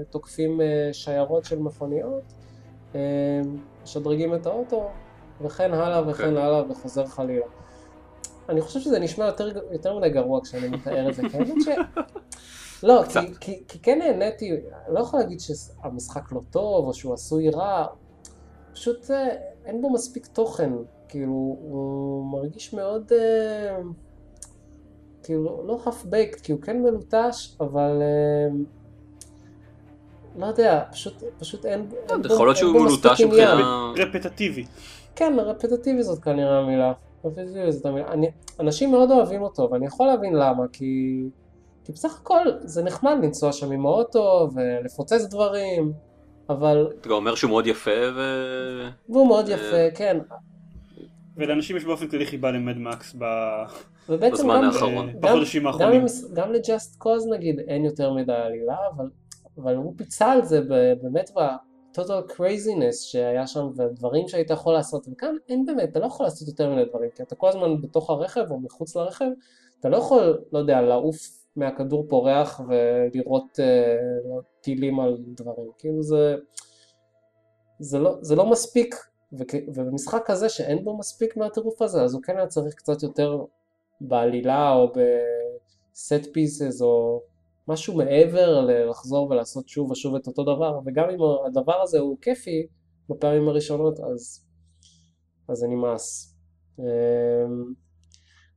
[0.10, 2.24] תוקפים אה, שיירות של מכוניות,
[2.96, 3.00] אה,
[3.84, 4.90] משדרגים את האוטו,
[5.42, 6.44] וכן הלאה וכן אוקיי.
[6.44, 7.46] הלאה וחוזר חלילה.
[8.50, 11.68] אני חושב שזה נשמע יותר, יותר מדי גרוע כשאני מתאר את זה, כי האמת ש...
[12.84, 13.04] לא.
[13.04, 14.52] כי, כי, כי כן נהניתי,
[14.90, 17.86] לא יכול להגיד שהמשחק לא טוב או שהוא עשוי רע,
[18.74, 19.06] פשוט
[19.66, 20.72] אין בו מספיק תוכן,
[21.08, 23.78] כאילו הוא מרגיש מאוד, אה,
[25.24, 28.56] כאילו לא half baked, כי הוא כן מלוטש, אבל אה,
[30.38, 33.22] לא יודע, פשוט, פשוט אין, אין בו, יכול להיות שהוא מלוטש.
[33.22, 33.92] מבחינה...
[33.98, 34.66] רפטטיבי.
[35.16, 36.94] כן, רפטטיבי זאת כנראה המילה.
[37.26, 38.08] רפטטיבי זאת המילה.
[38.08, 41.24] אני, אנשים מאוד אוהבים אותו, ואני יכול להבין למה, כי,
[41.84, 45.94] כי בסך הכל זה נחמד לנסוע שם עם האוטו ולפוצץ דברים,
[46.50, 48.22] אבל, אתה גם אומר שהוא מאוד יפה ו...
[49.10, 50.18] והוא מאוד יפה, כן.
[51.38, 53.26] ולאנשים יש באופן כללי חיבה למד מקס ב-
[54.10, 55.12] ובעצם בזמן גם, האחרון.
[55.12, 56.06] גם, בחודשים גם, האחרונים.
[56.34, 59.06] גם ל-Just Cause נגיד אין יותר מדי עלילה, אבל,
[59.58, 65.08] אבל הוא פיצה על זה ב- באמת ב-total craziness שהיה שם ודברים שהיית יכול לעשות,
[65.12, 68.10] וכאן אין באמת, אתה לא יכול לעשות יותר מדי דברים, כי אתה כל הזמן בתוך
[68.10, 69.26] הרכב או מחוץ לרכב,
[69.80, 71.18] אתה לא יכול, לא יודע, לעוף
[71.56, 73.60] מהכדור פורח ולראות
[74.30, 76.36] לא, טילים על דברים, כאילו זה,
[77.80, 78.96] זה, לא, זה לא מספיק,
[79.34, 83.44] וכ- ובמשחק כזה שאין בו מספיק מהטירוף הזה, אז הוא כן היה צריך קצת יותר
[84.02, 87.22] בעלילה או בסט פיסס או
[87.68, 92.68] משהו מעבר ללחזור ולעשות שוב ושוב את אותו דבר, וגם אם הדבר הזה הוא כיפי
[93.10, 94.46] בפעמים הראשונות, אז,
[95.50, 96.36] אז זה נמאס.
[96.80, 96.84] אמ,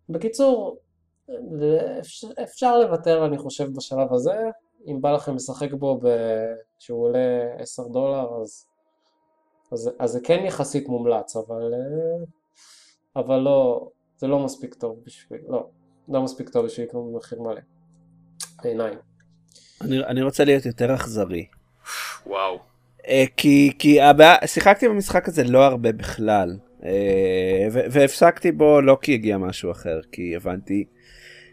[0.09, 0.79] בקיצור,
[2.01, 4.37] אפשר, אפשר לוותר אני חושב בשלב הזה,
[4.87, 8.67] אם בא לכם לשחק בו ב- כשהוא עולה 10 דולר אז,
[9.73, 12.25] אז, אז זה כן יחסית מומלץ, אבל, אה,
[13.23, 15.69] אבל לא, זה לא מספיק טוב בשביל, לא,
[16.09, 17.61] לא מספיק טוב בשביל לקנות במחיר מלא,
[18.63, 18.95] בעיניי.
[19.81, 21.47] אני, אני רוצה להיות יותר אכזרי.
[22.27, 22.59] וואו.
[23.09, 26.57] אה, כי, כי הבעיה, שיחקתי במשחק הזה לא הרבה בכלל.
[26.85, 30.85] אה, ו- והפסקתי בו לא כי הגיע משהו אחר, כי הבנתי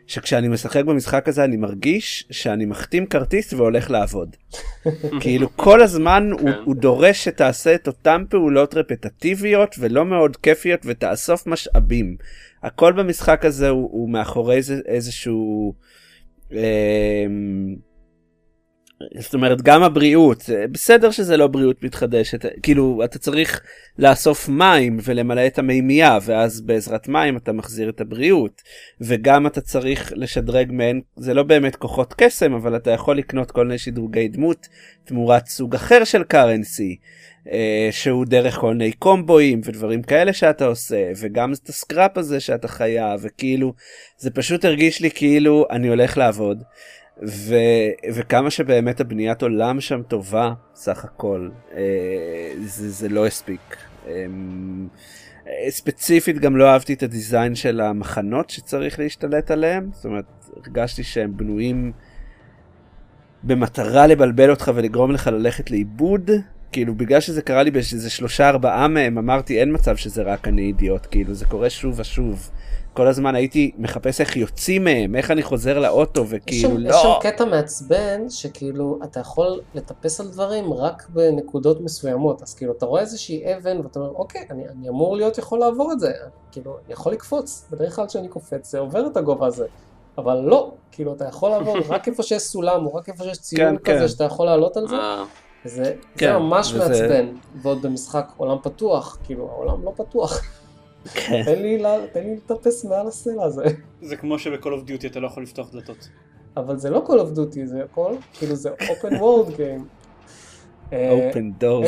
[0.07, 4.35] שכשאני משחק במשחק הזה אני מרגיש שאני מחתים כרטיס והולך לעבוד.
[5.21, 6.57] כאילו כל הזמן הוא, כן.
[6.65, 12.15] הוא דורש שתעשה את אותן פעולות רפטטיביות ולא מאוד כיפיות ותאסוף משאבים.
[12.63, 15.73] הכל במשחק הזה הוא, הוא מאחורי איזה, איזשהו...
[16.53, 17.25] אה,
[19.19, 23.61] זאת אומרת גם הבריאות בסדר שזה לא בריאות מתחדשת כאילו אתה צריך
[23.99, 28.61] לאסוף מים ולמלא את המימייה ואז בעזרת מים אתה מחזיר את הבריאות
[29.01, 33.65] וגם אתה צריך לשדרג מהן זה לא באמת כוחות קסם אבל אתה יכול לקנות כל
[33.65, 34.67] מיני שדרוגי דמות
[35.05, 36.97] תמורת סוג אחר של קרנסי
[37.51, 42.67] אה, שהוא דרך כל מיני קומבואים ודברים כאלה שאתה עושה וגם את הסקראפ הזה שאתה
[42.67, 43.73] חייב וכאילו
[44.17, 46.63] זה פשוט הרגיש לי כאילו אני הולך לעבוד.
[47.23, 47.55] ו,
[48.13, 53.77] וכמה שבאמת הבניית עולם שם טובה סך הכל אה, זה, זה לא הספיק.
[54.07, 54.25] אה,
[55.69, 61.37] ספציפית גם לא אהבתי את הדיזיין של המחנות שצריך להשתלט עליהם זאת אומרת הרגשתי שהם
[61.37, 61.91] בנויים
[63.43, 66.31] במטרה לבלבל אותך ולגרום לך ללכת לאיבוד
[66.71, 70.61] כאילו בגלל שזה קרה לי באיזה שלושה ארבעה מהם אמרתי אין מצב שזה רק אני
[70.61, 72.49] אידיוט כאילו זה קורה שוב ושוב.
[72.95, 76.89] כל הזמן הייתי מחפש איך יוצאים מהם איך אני חוזר לאוטו יש וכאילו שם, לא.
[76.89, 82.73] יש שם קטע מעצבן שכאילו אתה יכול לטפס על דברים רק בנקודות מסוימות, אז כאילו
[82.73, 86.11] אתה רואה איזושהי אבן ואתה אומר אוקיי, אני, אני אמור להיות יכול לעבור את זה,
[86.51, 89.65] כאילו אני יכול לקפוץ, בדרך כלל כשאני קופץ זה עובר את הגובה הזה,
[90.17, 93.77] אבל לא, כאילו אתה יכול לעבור רק איפה שיש סולם או רק איפה שיש ציון
[93.77, 94.07] כן, כזה כן.
[94.07, 95.23] שאתה יכול לעלות על זה, אה,
[95.65, 97.25] זה, זה כן, ממש וזה- מעצבן,
[97.61, 100.47] ועוד במשחק עולם פתוח, כאילו העולם לא פתוח, כן.
[101.45, 103.63] תן לי, לה- תן לי לטפס מעל הסלע הזה.
[104.01, 106.09] זה כמו שב-call of duty אתה לא יכול לפתוח דלתות.
[106.57, 109.81] אבל זה לא Call of Duty, זה הכל, כאילו זה open world game.
[110.93, 111.85] אה, open doors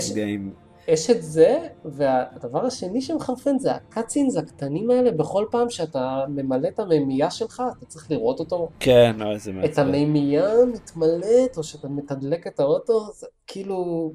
[0.88, 6.80] יש- את זה, והדבר השני שמחרפן זה הקאצינס הקטנים האלה, בכל פעם שאתה ממלא את
[6.80, 9.88] המימייה שלך, אתה צריך לראות אותו, כן, לא, איזה את מעצבן.
[9.88, 14.12] המימייה מתמלאת, או שאתה מתדלק את האוטו, זה כאילו...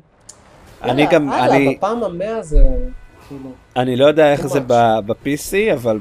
[0.82, 2.58] אני גם, הלאה, אני, בפעם המאה זה.
[3.76, 5.98] אני לא יודע איך זה ב-PC, אבל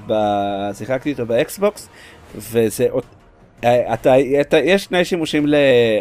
[0.73, 1.89] שיחקתי איתו ב Xbox,
[2.35, 3.05] וזה אות-
[3.63, 5.55] אה, אתה, אתה, יש שני שימושים, ל...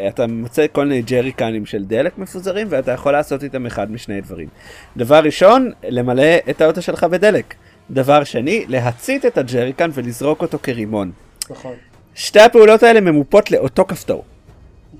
[0.08, 4.48] אתה מוצא כל מיני ג'ריקנים של דלק מפוזרים ואתה יכול לעשות איתם אחד משני דברים.
[4.96, 7.54] דבר ראשון, למלא את האוטו שלך בדלק.
[7.90, 11.10] דבר שני, להצית את הג'ריקן ולזרוק אותו כרימון.
[11.50, 11.72] נכון.
[12.14, 14.24] שתי הפעולות האלה ממופות לאותו כפתור.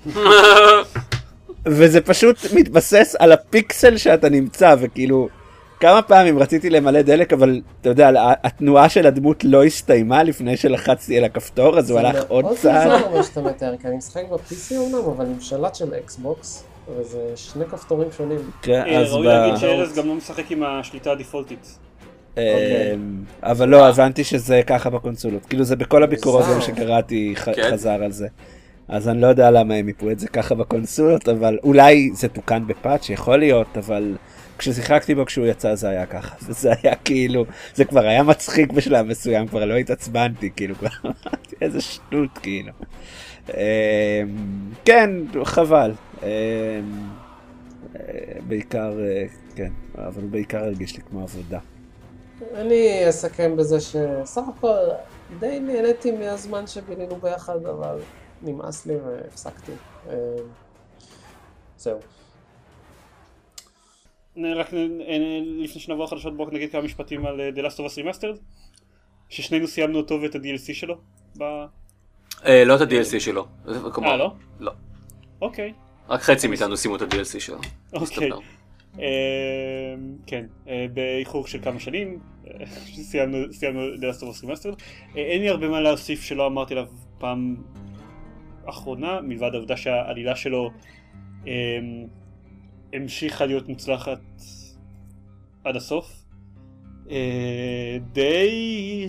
[1.67, 5.29] וזה פשוט מתבסס על הפיקסל שאתה נמצא וכאילו
[5.81, 8.11] כמה פעמים רציתי למלא דלק אבל אתה יודע
[8.45, 12.83] התנועה של הדמות לא הסתיימה לפני שלחצתי על הכפתור אז הוא הלך עוד צעד.
[12.83, 15.95] זה מאוד מוזר מה שאתה מתאר כי אני משחק ב-PC אומנם אבל עם שלט של
[15.95, 16.65] Xbox
[16.97, 18.39] וזה שני כפתורים שונים.
[18.63, 21.79] כן, אה, אז ראוי ב- להגיד שארז גם לא משחק עם השליטה הדפולטית.
[22.39, 22.95] אה,
[23.43, 26.45] אבל לא הבנתי שזה ככה בקונסולות כאילו זה בכל הביקורות.
[26.55, 27.71] גם שקראתי כן.
[27.73, 28.29] חזר על זה.
[28.89, 32.67] אז אני לא יודע למה הם יפו את זה ככה בקונסולות אבל אולי זה תוקן
[32.67, 34.15] בפאץ' יכול להיות אבל
[34.61, 37.45] כששיחקתי בו כשהוא יצא זה היה ככה וזה היה כאילו
[37.75, 42.73] זה כבר היה מצחיק בשלב מסוים כבר לא התעצבנתי כאילו כבר אמרתי איזה שטות כאילו.
[43.49, 43.55] אמ,
[44.85, 45.11] כן
[45.45, 45.93] חבל.
[46.23, 46.27] אמ,
[47.97, 48.01] אה,
[48.49, 51.59] בעיקר אה, כן אבל הוא בעיקר הרגיש לי כמו עבודה.
[52.55, 54.77] אני אסכם בזה שסך הכל
[55.39, 57.99] די נהניתי מהזמן שבילינו ביחד, אבל
[58.43, 59.73] נמאס לי והפסקתי.
[60.09, 60.15] אה,
[61.79, 61.99] זהו.
[64.37, 64.73] רק
[65.59, 68.39] לפני שנעבור לחדשות בואו נגיד כמה משפטים על אה, The Last of Us Remastered
[69.29, 70.95] ששנינו סיימנו אותו ואת ה-DLC שלו.
[71.39, 71.65] ב-
[72.47, 73.47] אה, לא את ה-DLC שלו.
[73.93, 74.33] כלומר, אה לא?
[74.61, 74.73] לא.
[75.43, 75.73] אוקיי.
[76.09, 77.59] רק חצי מאיתנו סיימו את ה-DLC שלו.
[77.93, 78.31] אוקיי.
[78.99, 79.95] אה,
[80.27, 84.83] כן, אה, באיחור של כמה שנים, אה, סיימנו סיימנו The Last of Us Remastered.
[85.17, 86.87] אה, אין לי הרבה מה להוסיף שלא אמרתי עליו
[87.19, 87.57] פעם
[88.67, 90.71] אחרונה, מלבד העובדה שהעלילה שלו
[91.47, 91.53] אה,
[92.93, 94.21] המשיכה להיות מוצלחת
[95.65, 96.25] עד הסוף.
[97.11, 99.09] אה, די,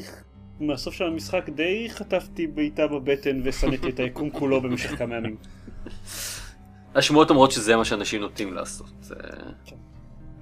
[0.59, 5.37] מהסוף של המשחק די חטפתי בעיטה בבטן ושנאתי את היקום כולו במשך כמה ימים.
[6.95, 9.11] השמועות אומרות שזה מה שאנשים נוטים לעשות.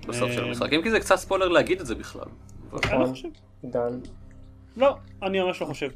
[0.08, 0.74] בסוף של אה, המשחק.
[0.74, 2.26] אם כי זה קצת ספוילר להגיד את זה בכלל.
[2.74, 3.28] אני לא חושב.
[3.64, 4.00] עידן.
[4.78, 5.90] לא, אני ממש לא חושב.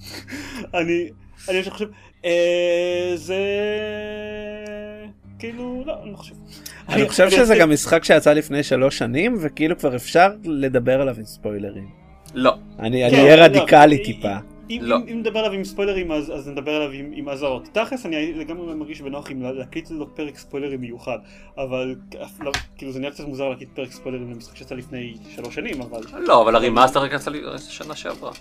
[0.74, 1.10] אני,
[1.48, 1.88] אני ממש לא חושב.
[2.24, 3.38] אה, זה...
[5.42, 6.34] כאילו, לא, אני לא חושב.
[6.88, 11.24] אני חושב שזה גם משחק שיצא לפני שלוש שנים וכאילו כבר אפשר לדבר עליו עם
[11.24, 11.88] ספוילרים.
[12.34, 12.54] לא.
[12.78, 14.36] אני אני כן, אהיה לא, רדיקלי אם- טיפה.
[14.70, 14.96] אם לא.
[15.08, 17.68] אם- נדבר עליו עם ספוילרים אז נדבר עליו עם- אזהרות.
[17.72, 21.18] תכלס אני לגמרי מרגיש בנוח עם לה- להקליט לו פרק ספוילרים מיוחד.
[21.58, 21.94] אבל
[22.40, 26.00] לא- כאילו זה נראה קצת מוזר להקליט פרק ספוילרים למשחק שיצא לפני שלוש שנים אבל
[26.18, 28.32] לא, אבל ה remaster רק יצא לי שנה שעברה.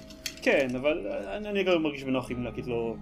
[0.41, 0.97] כן, אבל
[1.37, 2.95] אני, אני גם מרגיש בנוח עם להגיד לו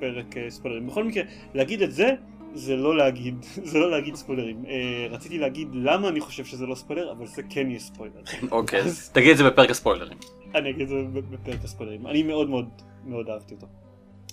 [0.00, 0.86] פרק אה, ספוילרים.
[0.86, 1.22] בכל מקרה,
[1.54, 2.10] להגיד את זה,
[2.54, 3.34] זה לא להגיד,
[3.70, 4.64] זה לא להגיד ספוילרים.
[4.68, 8.20] אה, רציתי להגיד למה אני חושב שזה לא ספוילר, אבל זה כן יהיה ספוילר.
[8.50, 10.18] אוקיי, אז- תגיד את זה בפרק הספוילרים.
[10.54, 10.96] אני אגיד את זה
[11.30, 12.06] בפרק הספוילרים.
[12.06, 12.68] אני מאוד מאוד
[13.06, 13.66] מאוד אהבתי אותו.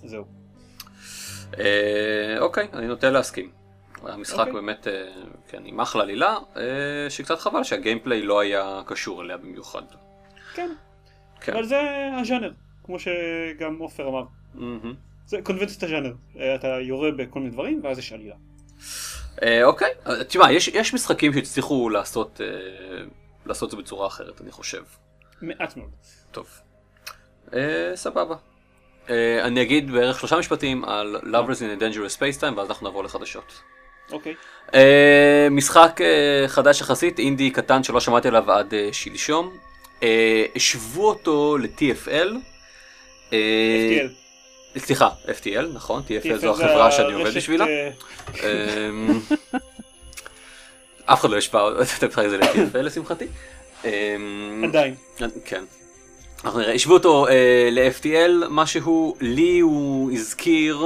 [0.03, 0.25] זהו.
[1.59, 3.49] אה, אוקיי, אני נוטה להסכים.
[4.03, 4.53] המשחק אוקיי.
[4.53, 4.93] באמת, אה,
[5.47, 6.37] כן, עם אחלה עלילה,
[7.09, 9.81] שקצת חבל שהגיימפליי לא היה קשור אליה במיוחד.
[10.55, 10.69] כן.
[11.41, 11.53] כן.
[11.53, 11.79] אבל זה
[12.21, 12.51] הז'אנר,
[12.83, 14.23] כמו שגם עופר אמר.
[15.29, 16.13] זה קונבנציית הז'אנר.
[16.39, 18.35] אה, אתה יורה בכל מיני דברים, ואז יש עלילה.
[19.43, 22.47] אה, אוקיי, אה, תשמע, יש, יש משחקים שהצליחו לעשות, אה,
[23.45, 24.83] לעשות את זה בצורה אחרת, אני חושב.
[25.41, 25.89] מעט מאוד.
[26.31, 26.47] טוב.
[27.95, 28.35] סבבה.
[29.43, 33.03] אני אגיד בערך שלושה משפטים על Lovers in a Dangerous Space Time, ואז אנחנו נעבור
[33.03, 33.61] לחדשות.
[34.11, 34.35] אוקיי.
[34.73, 35.99] אה, משחק
[36.47, 39.57] חדש יחסית, אינדי קטן שלא שמעתי עליו עד שלשום.
[40.55, 42.29] השוו אותו ל-TFL.
[43.29, 44.28] FTL.
[44.77, 47.65] סליחה, FTL, נכון, TFL זו החברה שאני עובד בשבילה.
[47.67, 47.89] אה,
[48.89, 49.19] אמ,
[51.05, 51.67] אף אחד לא השפע
[51.97, 53.25] את המשחק הזה ל-TFL לשמחתי.
[53.85, 53.89] אמ,
[54.67, 54.95] עדיין.
[55.45, 55.63] כן.
[56.43, 60.83] אנחנו נראה, השוו אותו אה, ל-FTL, משהו לי הוא הזכיר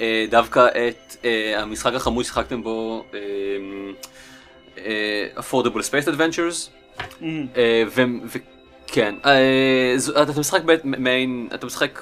[0.00, 1.16] אה, דווקא את
[1.56, 4.80] המשחק החמוד ששיחקתם בו, אה,
[5.36, 6.68] Affordable Space Adventures,
[7.22, 7.46] אמ,
[8.86, 12.00] וכן, אה, זו- אתה משחק מעין, אתה משחק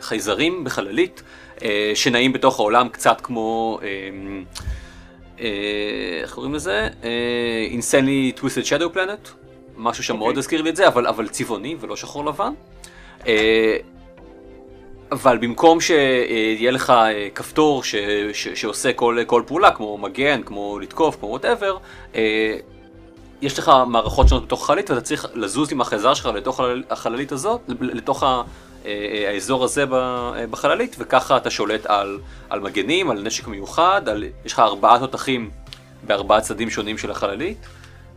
[0.00, 1.22] חייזרים בחללית,
[1.62, 3.88] אה, שנעים בתוך העולם קצת כמו, אה,
[5.40, 5.46] אה,
[6.22, 6.88] איך קוראים לזה?
[7.04, 9.28] אה, Insanely Twisted Shadow Planet,
[9.76, 10.38] משהו שם אוקיי.
[10.38, 12.52] הזכיר לי את זה, אבל, אבל צבעוני ולא שחור לבן.
[13.26, 13.76] אה,
[15.12, 17.94] אבל במקום שיהיה לך אה, כפתור ש,
[18.32, 21.76] ש, שעושה כל, כל פעולה, כמו מגן, כמו לתקוף, כמו וואטאבר,
[23.42, 27.32] יש לך מערכות שונות בתוך החללית ואתה צריך לזוז עם החייזר שלך לתוך החלל- החללית
[27.32, 28.42] הזאת, לתוך אה, אה,
[29.28, 29.84] האזור הזה
[30.50, 32.18] בחללית, וככה אתה שולט על,
[32.50, 35.50] על מגנים, על נשק מיוחד, על, יש לך ארבעה תותחים
[36.06, 37.66] בארבעה צדדים שונים של החללית,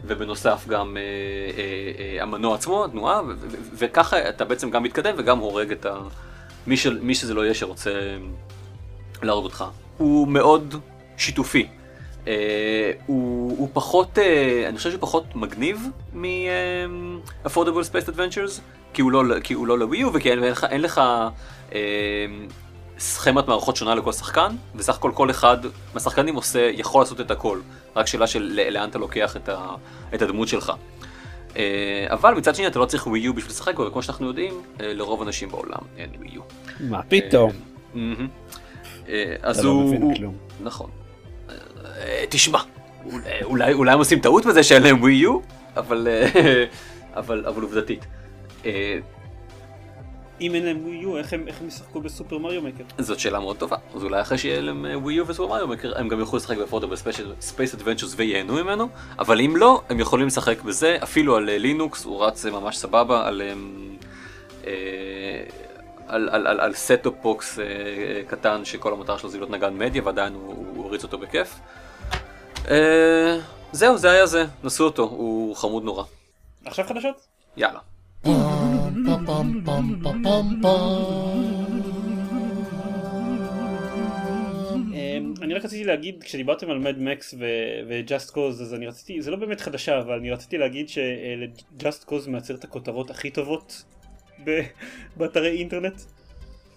[0.04, 3.22] ובנוסף גם אה, אה, אה, המנוע עצמו, התנועה,
[3.74, 5.98] וככה אתה בעצם גם מתקדם וגם הורג את ה...
[6.68, 7.92] מי, של, מי שזה לא יהיה שרוצה
[9.24, 9.66] להרוג אותך.
[9.98, 10.76] הוא מאוד
[11.18, 11.68] שיתופי.
[12.28, 18.62] אה, הוא, הוא פחות, אה, אני חושב שהוא פחות מגניב מ-Affordable Space Adventures,
[18.96, 21.02] כי הוא לא, כי הוא לא לווי-יו וכי אין לך, אין לך
[21.74, 21.80] אה,
[23.00, 25.58] סכמת מערכות שונה לכל שחקן, וסך הכל כל אחד
[25.94, 27.60] מהשחקנים עושה, יכול לעשות את הכל,
[27.96, 29.66] רק שאלה של לאן אתה לוקח את, ה,
[30.14, 30.72] את הדמות שלך.
[31.58, 31.64] אה,
[32.10, 35.22] אבל מצד שני אתה לא צריך ווי-יו בשביל לשחק בו, וכמו שאנחנו יודעים, אה, לרוב
[35.22, 36.42] אנשים בעולם אין ווי-יו.
[36.80, 37.52] מה פתאום?
[37.94, 38.28] מהמם.
[39.10, 39.88] אה, אז אתה לא הוא...
[39.90, 40.36] מבין הוא- כלום.
[40.64, 40.90] נכון.
[41.50, 42.60] אה, תשמע,
[43.44, 45.40] אולי- הם עושים טעות בזה שאין להם ווי יו,
[45.78, 46.66] אבל אה,
[47.20, 48.06] אבל אבל עובדתית.
[48.66, 49.00] אה,
[50.42, 52.84] אם אין להם ווי יו, איך הם איך הם ישחקו ב Super Mario Maker?
[52.98, 53.78] זאת שאלה מאוד טובה.
[53.96, 56.58] אז אולי אחרי שיהיה להם Wii U ו Super Mario Maker, הם גם יוכלו לשחק
[56.58, 56.96] ב Affordable
[57.40, 58.88] Space Adventures וייהנו ממנו,
[59.20, 62.78] אבל אם לא, הם יכולים לשחק בזה, אפילו על אה, לינוקס, הוא רץ אה, ממש
[62.78, 63.42] סבבה, על...
[64.68, 64.74] אה,
[66.08, 69.78] על, על, על, על set-top box אה, אה, קטן שכל המטרה שלו זה להיות נגן
[69.78, 71.60] מדיה ועדיין הוא, הוא הריץ אותו בכיף.
[72.70, 73.40] אה,
[73.72, 76.04] זהו, זה היה זה, נסו אותו, הוא חמוד נורא.
[76.66, 77.28] עכשיו חדשות?
[77.58, 77.80] יאללה.
[78.26, 78.32] אמ,
[85.42, 89.38] אני רק רציתי להגיד, כשדיברתם על מד מקס ו-Just Cause, אז אני רציתי, זה לא
[89.38, 93.84] באמת חדשה, אבל אני רציתי להגיד ש-Just Cause מייצר את הכותרות הכי טובות
[95.18, 96.02] באתרי אינטרנט.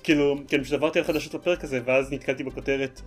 [0.03, 3.01] כאילו, כן, פשוט עברתי על חדשות לפרק הזה, ואז נתקלתי בכותרת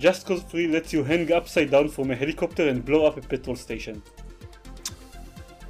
[0.00, 3.34] Just Cause 3 lets you hang upside down from a helicopter and blow up a
[3.34, 4.21] petrol station.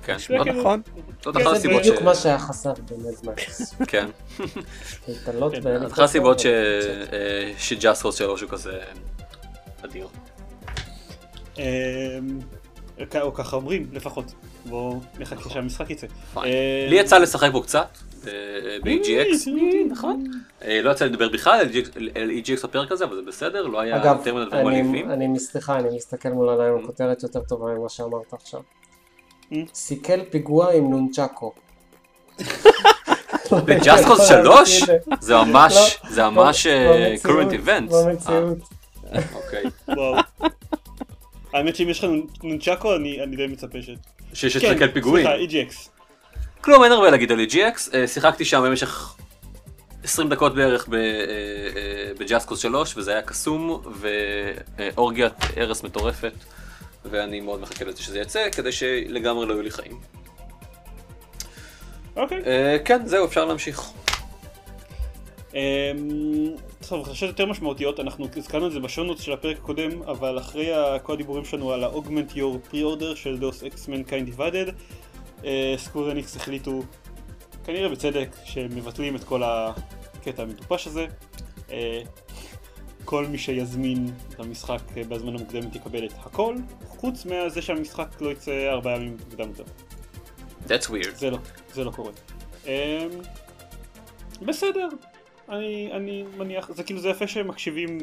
[0.02, 0.82] כן, זה כאילו- נכון.
[1.22, 1.88] זאת אחת זה הסיבות ש...
[1.88, 3.74] בדיוק מה שהיה חסר במזמקס.
[3.88, 4.06] כן.
[5.08, 5.82] להתעלות כן.
[5.86, 6.46] אחת הסיבות ש...
[6.46, 8.78] אה, שג'אסט קוס 3 הוא כזה
[9.84, 10.06] אדיר.
[11.58, 11.62] אמ,
[13.20, 14.32] או ככה אומרים, לפחות.
[14.66, 16.06] בואו נחכה שהמשחק יצא.
[16.36, 18.28] אה, לי יצא לשחק בו קצת, ב-
[18.84, 19.48] ב-EGX,
[19.90, 20.24] נכון.
[20.64, 23.96] אה, לא יצא לדבר בכלל על EGX EGX בפרק הזה, אבל זה בסדר, לא היה
[24.02, 25.10] אגב, יותר מדי דברים אני- מעליבים.
[25.10, 28.60] אני, סליחה, אני מסתכל מול העיניים על כותרת יותר טובה ממה שאמרת עכשיו.
[29.74, 31.52] סיכל פיגוע עם נונצ'קו.
[33.66, 34.82] ב-Just Cause 3?
[35.20, 37.94] זה ממש, לא, זה ממש אה, במציאות, current events.
[38.06, 38.58] במציאות.
[39.14, 39.64] אה, אוקיי.
[39.96, 40.16] וואו.
[41.52, 42.10] האמת שאם יש לך
[42.42, 43.90] נונצ'קו אני אני די מצפה ש...
[44.34, 45.26] שיש כן, לסתכל פיגועים.
[45.26, 45.88] סליחה, EGX.
[46.60, 49.14] כלום, אין הרבה להגיד על EGX, אה, שיחקתי שם במשך
[50.04, 50.88] 20 דקות בערך
[52.18, 56.32] בג'אסקוס 3, וזה היה קסום, ואורגיית הרס מטורפת,
[57.04, 60.00] ואני מאוד מחכה לזה שזה יצא, כדי שלגמרי לא יהיו לי חיים.
[62.16, 62.42] אוקיי.
[62.46, 63.92] אה, כן, זהו, אפשר להמשיך.
[65.54, 65.58] אמ,
[66.88, 70.68] טוב, חדשות יותר משמעותיות, אנחנו הזכרנו את זה בשונות של הפרק הקודם, אבל אחרי
[71.02, 74.72] כל הדיבורים שלנו על ה-Augment Your Pre-Order של דוס אקס Mankind Divided,
[75.76, 76.82] סקוור אניקס החליטו,
[77.64, 81.06] כנראה בצדק, שהם מבטלים את כל הקטע המטופש הזה.
[81.72, 82.02] אה,
[83.04, 86.56] כל מי שיזמין את המשחק אה, בזמן המוקדם יקבל את הכל,
[86.88, 89.64] חוץ מזה שהמשחק לא יצא ארבעה ימים מוקדם יותר.
[90.66, 91.14] That's weird.
[91.14, 91.38] זה לא,
[91.72, 92.12] זה לא קורה.
[92.64, 92.68] Um,
[94.42, 94.88] בסדר,
[95.48, 97.98] אני, אני מניח, זה כאילו זה יפה שהם מקשיבים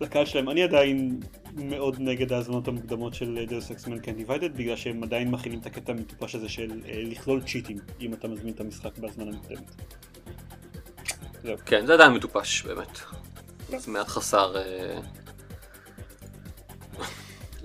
[0.00, 0.50] לקהל שלהם.
[0.50, 1.20] אני עדיין
[1.54, 5.92] מאוד נגד ההזמנות המוקדמות של דאוס אקס מנקיין דיווידד, בגלל שהם עדיין מכינים את הקטע
[5.92, 9.74] המטופש הזה של uh, לכלול צ'יטים, אם אתה מזמין את המשחק בהזמנה מוקדמת.
[11.66, 12.98] כן, זה עדיין מטופש, באמת.
[13.78, 14.56] זה מעט חסר...
[14.56, 14.98] אה,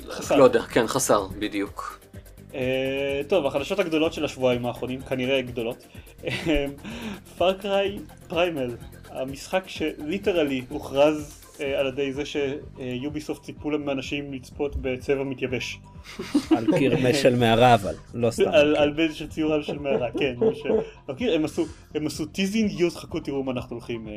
[0.10, 0.36] חסר.
[0.36, 2.00] לא יודע, כן, חסר, בדיוק.
[2.52, 2.56] Uh,
[3.28, 5.88] טוב, החדשות הגדולות של השבועיים האחרונים, כנראה גדולות.
[7.38, 8.76] Far Cry Primal,
[9.10, 15.80] המשחק ש literally הוכרז על ידי זה ש Ubisoft ציפו להם מאנשים לצפות בצבע מתייבש.
[16.58, 18.48] על קיר של מערה אבל, לא סתם.
[18.48, 20.36] על על בן של ציור על של מערה, כן.
[21.10, 24.14] מכיר, הם עשו, הם עשו teasing huge, חכו תראו מה אנחנו הולכים אה,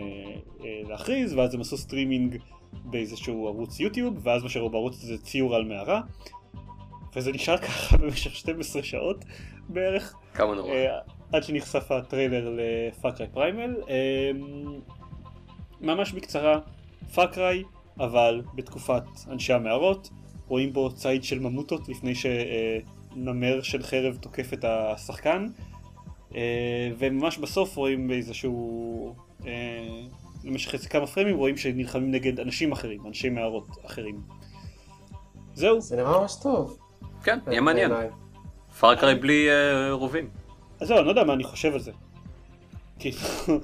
[0.64, 2.36] אה, להכריז, ואז הם עשו סטרימינג
[2.72, 6.00] באיזשהו ערוץ YouTube, ואז מה שראו בערוץ זה ציור על מערה.
[7.16, 9.24] וזה נשאר ככה במשך 12 שעות
[9.68, 10.72] בערך, כמה נורא.
[10.72, 10.98] אה,
[11.32, 13.76] עד שנחשף הטריילר ל Far Cry Primal.
[13.88, 14.30] אה,
[15.80, 16.58] ממש בקצרה,
[17.14, 17.62] Far Cry,
[18.00, 20.10] אבל בתקופת אנשי המערות,
[20.48, 25.46] רואים בו ציד של ממוטות לפני שנמר של חרב תוקף את השחקן,
[26.34, 29.14] אה, וממש בסוף רואים באיזשהו...
[29.46, 30.00] אה,
[30.44, 34.20] במשך איזה כמה פרמים רואים שנלחמים נגד אנשים אחרים, אנשי מערות אחרים.
[35.54, 36.78] זהו, זה נראה ממש טוב.
[37.22, 37.90] כן, יהיה מעניין.
[38.80, 40.28] Far Cry בלי אה, רובים.
[40.80, 41.92] אז זהו, אני לא יודע מה אני חושב על זה.
[42.98, 43.18] כאילו,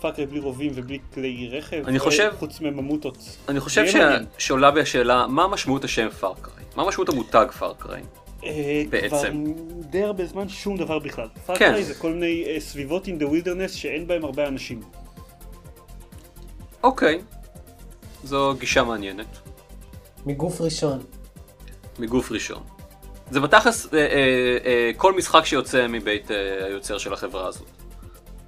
[0.00, 1.82] Far Cry בלי רובים ובלי כלי רכב.
[1.86, 3.18] אני חושב- אה, חוץ מממוטות.
[3.48, 4.24] אני חושב מעניין.
[4.38, 6.64] שעולה בי השאלה, מה משמעות השם Far Cry?
[6.76, 8.02] מה משמעות המותג Far Cry?
[8.44, 9.16] אה, בעצם.
[9.16, 11.28] כבר די הרבה זמן שום דבר בכלל.
[11.34, 11.40] כן.
[11.46, 14.80] Far Cry זה כל מיני אה, סביבות in the wilderness שאין בהם הרבה אנשים.
[16.82, 17.20] אוקיי.
[18.24, 19.38] זו גישה מעניינת.
[20.26, 20.98] מגוף ראשון.
[21.98, 22.62] מגוף ראשון.
[23.30, 24.06] זה בתכלס אה, אה,
[24.64, 27.66] אה, כל משחק שיוצא מבית אה, היוצר של החברה הזאת.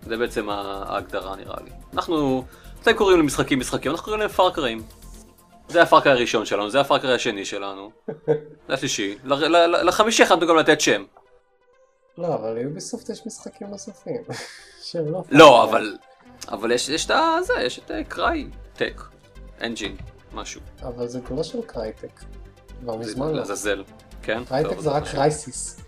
[0.07, 1.71] זה בעצם ההגדרה נראה לי.
[1.93, 2.45] אנחנו,
[2.83, 4.83] אתם קוראים למשחקים משחקים, אנחנו קוראים להם פארקראים.
[5.69, 7.91] זה הפארקר הראשון שלנו, זה הפארקר השני שלנו.
[8.69, 9.19] זה השלישי.
[9.83, 11.05] לחמישי יכולנו גם לתת שם.
[12.19, 14.23] לא, אבל ליוביסופט יש משחקים נוספים.
[14.85, 15.23] שהם לא...
[15.31, 15.97] לא, אבל...
[16.49, 17.11] אבל יש יש את.
[17.43, 19.03] זה, יש את Crytek.
[19.61, 19.97] engine,
[20.33, 20.61] משהו.
[20.83, 22.21] אבל זה לא של Crytek.
[22.81, 23.33] כבר מזמן לא.
[23.33, 23.85] לעזאזל.
[24.23, 24.45] כן?
[24.45, 25.81] Crytek טוב, זה רק Crysis.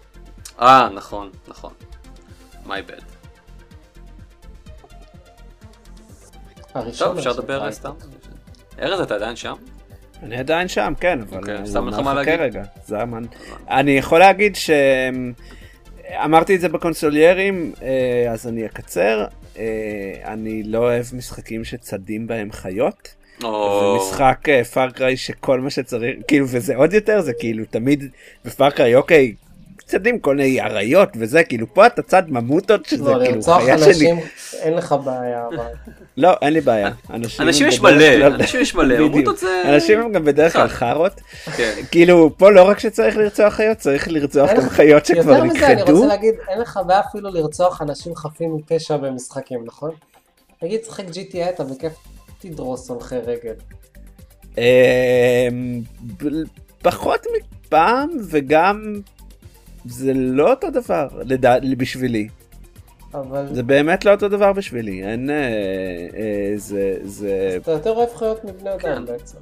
[0.60, 1.72] אה, נכון, נכון.
[2.66, 3.15] My bad.
[6.79, 7.72] הראשון טוב, אפשר לדבר.
[7.72, 7.91] סתם.
[8.83, 9.55] ארז, אתה עדיין שם?
[10.22, 12.41] אני עדיין שם, כן, אבל אוקיי, הוא סתם לך מה מחכה להגיד?
[12.41, 12.62] רגע.
[12.87, 13.22] זה הזמן.
[13.70, 14.70] אני יכול להגיד ש...
[16.24, 19.27] אמרתי את זה בקונסוליירים, אה, אז אני אקצר.
[19.59, 19.64] אה,
[20.24, 23.14] אני לא אוהב משחקים שצדים בהם חיות.
[23.41, 23.49] זה.
[23.97, 28.05] משחק Far Cry שכל מה שצריך, כאילו, וזה עוד יותר, זה כאילו תמיד
[28.44, 29.35] ב Far Cry, אוקיי,
[29.87, 33.89] צדים כל מיני אריות וזה, כאילו, פה אתה צד ממוטות שזה לא, כאילו חיה שלי.
[33.89, 34.18] אנשים
[34.61, 35.66] אין לך בעיה, אבל...
[36.16, 36.91] לא, אין לי בעיה.
[37.11, 38.99] אנשים אנשים יש מלא, אנשים יש מלא.
[38.99, 39.62] ממוטות זה...
[39.64, 40.68] אנשים הם גם בדרך כלל.
[40.68, 41.20] חארות.
[41.57, 41.72] כן.
[41.91, 45.74] כאילו, פה לא רק שצריך לרצוח חיות, צריך לרצוח גם חיות שכבר יותר מזה, אני
[45.74, 45.93] נכחדו.
[45.95, 49.91] רוצה להגיד, אין לך בעיה אפילו לרצוח אנשים חפים מפשע במשחקים, נכון?
[50.62, 51.93] נגיד, תשחק GTA, אתה בכיף
[52.39, 53.55] תדרוס הולכי רגל.
[54.59, 55.82] אמ,
[56.82, 59.01] פחות מפעם, וגם
[59.89, 62.28] זה לא אותו דבר, לדע- בשבילי.
[63.14, 65.30] אבל זה באמת לא אותו דבר בשבילי, אין...
[65.30, 65.37] אה,
[66.16, 66.95] אה, זה...
[67.03, 67.59] זה...
[67.62, 68.93] אתה יותר אוהב חיות מבני כן.
[68.93, 69.39] אדם בעצם.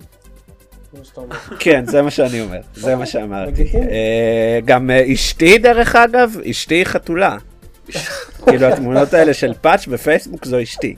[1.02, 1.36] שאתה אומר.
[1.58, 3.62] כן, זה מה שאני אומר, זה מה שאמרתי.
[3.90, 7.36] אה, גם אה, אשתי, דרך אגב, אשתי חתולה.
[8.46, 10.94] כאילו התמונות האלה של פאץ' בפייסבוק זו אשתי.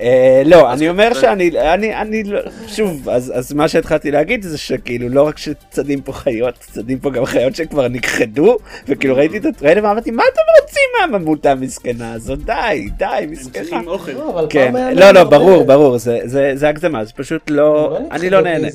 [0.00, 4.58] אה, לא, אני אומר שאני, אני, אני, לא- שוב, אז אז מה שהתחלתי להגיד זה
[4.58, 8.56] שכאילו לא רק שצדים פה חיות, צדים פה גם חיות שכבר נכחדו,
[8.88, 12.38] וכאילו ראיתי את הטריילר ואמרתי, מה אתם רוצים מהממותה המסכנה הזאת?
[12.44, 13.62] די, די, הם מסכנה.
[13.64, 14.12] צריכים אוכל.
[14.12, 18.40] לא, כן, לא, לא, ברור, ברור, זה- זה זה הגזמה, זה פשוט לא, אני לא
[18.40, 18.68] נהנה.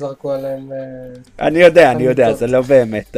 [0.72, 2.32] אה, אני יודע, אני יודע.
[2.32, 3.16] זה לא באמת,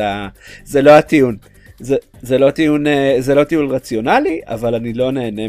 [0.64, 1.37] זה לא הטיעון.
[1.79, 5.49] זה, זה לא טיעון, אה, זה לא טיעון רציונלי, אבל אני לא נהנה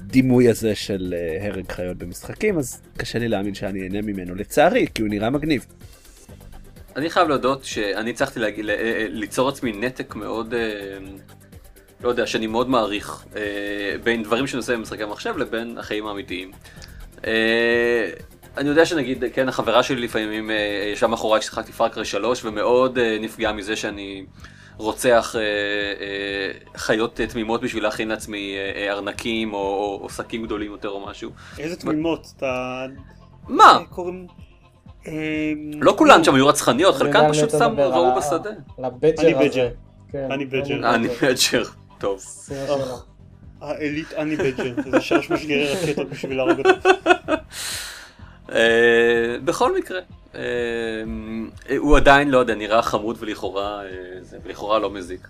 [0.00, 4.86] מהדימוי הזה של אה, הרג חיות במשחקים, אז קשה לי להאמין שאני אהנה ממנו, לצערי,
[4.94, 5.66] כי הוא נראה מגניב.
[6.98, 10.98] אני חייב להודות שאני הצלחתי להגיד, אה, ליצור עצמי נתק מאוד, אה,
[12.00, 13.42] לא יודע, שאני מאוד מעריך, אה,
[14.04, 16.50] בין דברים שאני עושה במשחקי המחשב לבין החיים האמיתיים.
[18.56, 23.18] אני יודע שנגיד, כן, החברה שלי לפעמים אה, ישבה מאחוריי כששיחקתי פארקרי 3 ומאוד אה,
[23.20, 24.24] נפגעה מזה שאני
[24.76, 28.56] רוצח אה, חיות תמימות בשביל להכין לעצמי
[28.90, 31.30] ארנקים או, או, או שקים גדולים יותר או משהו.
[31.58, 32.86] איזה תמימות, אתה...
[33.48, 33.78] מה?
[33.90, 34.26] קוראים...
[35.80, 38.50] לא כולן שם היו רצחניות, חלקן פשוט מדבר, ראו בשדה.
[39.18, 39.34] אני.
[39.34, 39.68] בדג'ר.
[40.12, 40.84] כן, אני בדג'ר.
[40.84, 41.64] אה, אני בדג'ר.
[41.98, 42.22] טוב.
[43.60, 46.88] העילית אני בדג'ר, זה שלוש משגרי רקטות בשביל להרוג אותו.
[48.52, 48.56] אה,
[49.44, 50.00] בכל מקרה,
[50.34, 50.40] אה,
[51.78, 53.80] הוא עדיין, לא יודע, נראה חמוד ולכאורה,
[54.20, 55.28] זה- ולכאורה לא מזיק.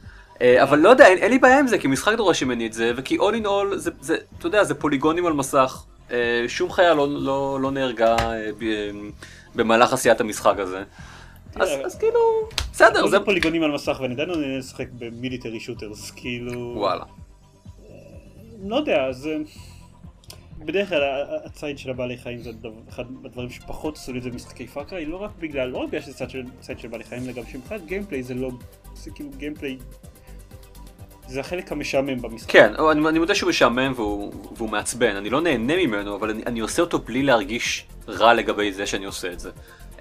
[0.62, 2.93] אבל לא יודע, אין, אין לי בעיה עם זה, כי משחק דורש ממני את זה,
[2.97, 5.85] וכי all in all, זה, זה, אתה יודע, זה פוליגונים על מסך.
[6.49, 8.16] שום חיה לא, לא, לא נהרגה
[9.55, 10.83] במהלך עשיית המשחק הזה.
[11.57, 12.21] אז, אז כאילו,
[12.73, 13.11] בסדר, זה...
[13.19, 16.73] זה פוליגונים על מסך ואני עדיין לא נהנה לשחק ב military shooters, כאילו...
[16.77, 17.05] וואלה.
[18.66, 19.37] לא יודע, זה...
[20.59, 22.50] בדרך כלל הציד של הבעלי חיים זה
[22.88, 25.88] אחד הדברים שפחות עשו לי את זה במשחקי Far Cry, לא רק בגלל, לא רק
[25.88, 26.26] בגלל שזה
[26.61, 28.50] ציד של בעלי חיים, אלא גם שמבחינת gameplay זה לא,
[28.94, 29.78] זה כאילו gameplay,
[31.28, 32.50] זה החלק המשעמם במשחק.
[32.50, 36.42] כן, אני, אני מודה שהוא משעמם והוא, והוא מעצבן, אני לא נהנה ממנו, אבל אני,
[36.46, 39.50] אני עושה אותו בלי להרגיש רע לגבי זה שאני עושה את זה.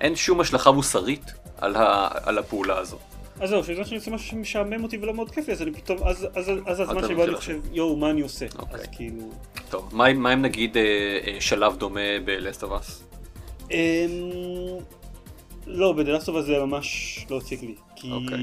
[0.01, 2.97] אין שום השלכה מוסרית על, ה, על הפעולה הזו.
[3.39, 5.97] אז זהו, שזה שאני עושה משהו שמשעמם אותי ולא מאוד כיף לי, אז אני פתאום,
[6.03, 8.45] אז, אז, אז הזמן לי מתחיל לחשוב, יואו, מה אני עושה?
[8.59, 8.75] אוקיי.
[8.75, 9.29] אז כאילו...
[9.69, 10.83] טוב, מה, מה אם נגיד אה,
[11.27, 12.01] אה, שלב דומה
[12.61, 13.03] of Us?
[13.71, 13.77] אמ...
[15.67, 18.11] לא, בדלסטוב הזה ממש לא הציג לי, כי...
[18.11, 18.37] אוקיי.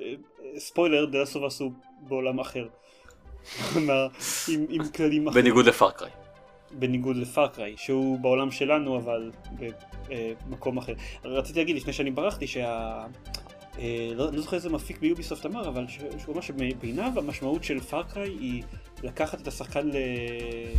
[0.00, 2.66] אה, ספוילר, דלסטוב הוא בעולם אחר.
[4.48, 5.44] עם, עם כללים אחרים.
[5.44, 6.10] בניגוד לפארקריי.
[6.70, 9.30] בניגוד ל Far Cry, שהוא בעולם שלנו אבל
[10.48, 10.94] במקום אחר.
[11.24, 13.04] רציתי להגיד לפני שאני ברחתי שה...
[13.78, 17.80] אה, לא, לא זוכר איזה מפיק ב Ubisoft אמר, אבל שהוא אמר שבעיניו המשמעות של
[17.80, 18.62] Far Cry היא
[19.02, 19.90] לקחת את השחקן.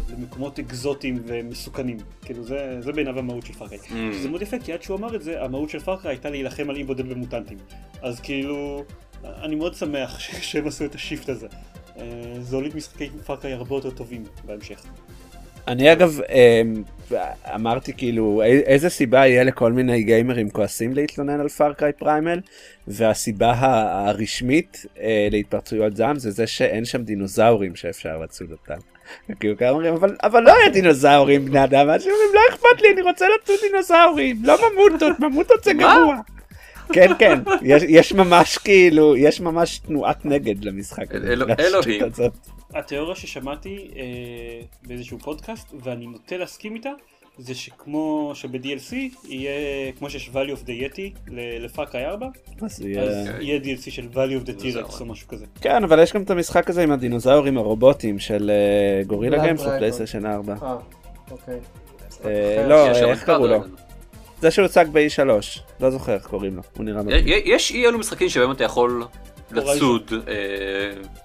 [0.10, 1.98] למקומות אקזוטיים ומסוכנים.
[2.22, 3.80] כאילו זה, זה בעיניו המהות של Far Cry.
[3.80, 4.14] ממ.
[4.14, 6.70] שזה מאוד יפה, כי עד שהוא אמר את זה, המהות של Far Cry הייתה להילחם
[6.70, 7.58] על אי בודד ומוטנטים.
[8.02, 8.84] אז כאילו,
[9.24, 11.48] אני מאוד שמח שהם עשו את ה shift הזה.
[11.98, 12.04] אה,
[12.40, 14.84] זה הוליד משחקי Far Cry הרבה יותר טובים בהמשך.
[15.68, 16.84] אני אגב אמ,
[17.56, 22.40] אמרתי כאילו איזה סיבה יהיה לכל מיני גיימרים כועסים להתלונן על Far Cry Primal
[22.88, 28.80] והסיבה הרשמית אה, להתפרצויות זעם זה זה שאין שם דינוזאורים שאפשר לצוד אותם.
[29.40, 32.88] כאילו כמה אומרים אבל אבל לא היה דינוזאורים בני אדם אז אומרים לא אכפת לי
[32.94, 35.74] אני רוצה לצוד דינוזאורים לא ממוטות ממוטות זה?
[35.74, 36.16] גרוע.
[36.94, 41.34] כן כן יש, יש ממש כאילו יש ממש תנועת נגד למשחק הזה.
[41.60, 42.02] אלוהים.
[42.74, 44.04] התיאוריה ששמעתי אה,
[44.88, 46.90] באיזשהו פודקאסט, ואני נוטה להסכים איתה,
[47.38, 48.96] זה שכמו שב-DLC
[49.28, 49.52] יהיה,
[50.00, 52.28] כמו שיש value of the yeti לפארקריי 4,
[52.62, 54.62] אז יהיה- DLC של value of the.
[54.62, 55.46] T-Rex או משהו כזה.
[55.62, 59.62] כן, אבל יש גם את המשחק הזה עם הדינוזאורים הרובוטים של אה, גורילה גיימס.
[59.62, 60.56] בפלייסטיישן 4.
[60.64, 60.76] אה,
[61.32, 61.60] אוקיי.
[62.68, 63.60] לא, איך קראו לו?
[64.42, 65.30] זה שהוצג ב-E3,
[65.80, 67.02] לא זוכר איך קוראים לו, הוא נראה.
[67.20, 69.04] י- יש אי אלו משחקים שבהם אתה יכול
[69.52, 70.34] לצוד, אה,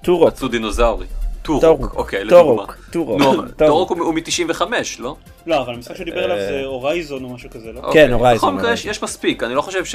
[0.04, 1.06] Turok, לצוד דינוזאורי.
[1.42, 2.64] Turok, אוקיי, לדוגמה.
[2.92, 4.62] טורוק, טורוק, הוא הוא מ-95,
[4.98, 5.16] לא?
[5.46, 6.46] לא, אבל המשחק שהוא דיבר עליו אה.
[6.46, 7.80] זה Horizon או משהו כזה, לא?
[7.80, 8.12] אוקיי.
[8.12, 9.94] Horizon, בכל מקרה יש- מספיק, אני לא חושב ש...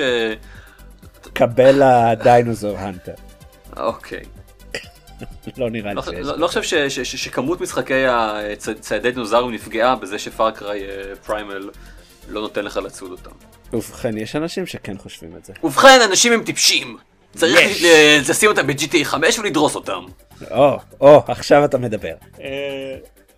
[1.33, 3.11] Cabela Dinosaur Hunter.
[3.77, 4.19] אוקיי.
[5.57, 6.13] לא נראה לי לא- שיש.
[6.27, 10.81] לא לא חושב ש- ש- ש- שכמות משחקי הציידי דינוזאורים נפגעה בזה ש Far Cry
[11.25, 11.69] פריימל
[12.29, 13.29] לא נותן לך לצוד אותם.
[13.73, 15.53] ובכן, יש אנשים שכן חושבים את זה.
[15.63, 16.97] ובכן, אנשים הם טיפשים.
[17.35, 17.77] צריך.
[17.83, 20.03] ל- לשים אותם ב-GTA 5 ולדרוס אותם.
[20.51, 22.13] או, או, עכשיו אתה מדבר.
[22.41, 22.97] אה,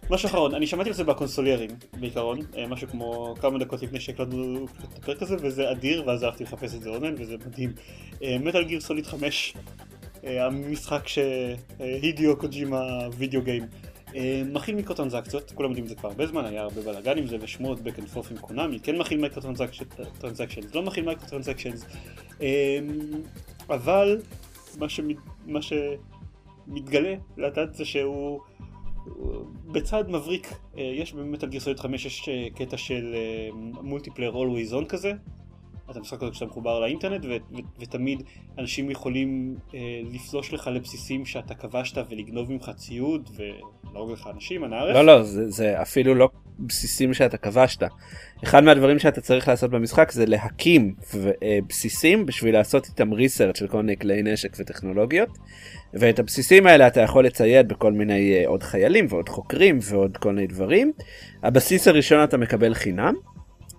[0.10, 4.66] משהו אחרון, אני שמעתי על זה בקונסוליירים בעיקרון, אה, משהו כמו כמה דקות לפני שהקלטנו
[4.94, 7.74] את הפרק הזה, וזה אדיר, ואז הלכתי לחפש את זה אונליין, וזה מדהים.
[8.22, 9.54] מטאל גיר סוליד 5,
[10.26, 12.82] אה, המשחק שהידיו קוג'ימה
[13.18, 13.68] video game, אה,
[14.46, 17.80] מכיל מיקרו-טרנזקציות, כולם יודעים את זה כבר הרבה זמן, היה הרבה בלאגן עם זה ושמועות
[17.80, 21.86] back and forth עם Konami, כן מכיל microtransactions, לא מכיל microtransactions,
[23.70, 24.22] אבל
[24.78, 28.40] מה, שמת, מה שמתגלה לאט זה שהוא
[29.06, 33.16] הוא בצד מבריק, אה, יש באמת על גרסאות 5 יש אה, קטע של
[33.82, 35.14] multiplayer always on כזה,
[35.92, 38.24] אתה משחק אותו כשאתה מחובר לאינטרנט ו- ו- ותמיד
[38.58, 39.80] אנשים יכולים אה,
[40.14, 44.96] לפלוש לך לבסיסים שאתה כבשת ולגנוב ממך ציוד ולהרוג לך אנשים, אנא ערף.
[44.96, 46.30] לא, לא, זה, זה אפילו לא
[46.60, 47.84] בסיסים שאתה כבשת.
[48.44, 50.96] אחד מהדברים שאתה צריך לעשות במשחק זה להקים
[51.44, 55.30] אה, בסיסים בשביל לעשות איתם ריסרצ' של כל מיני כלי נשק וטכנולוגיות.
[55.94, 60.34] ואת הבסיסים האלה אתה יכול לצייד בכל מיני אה, עוד חיילים ועוד חוקרים ועוד כל
[60.34, 60.92] מיני דברים.
[61.44, 63.14] הבסיס הראשון אתה מקבל חינם.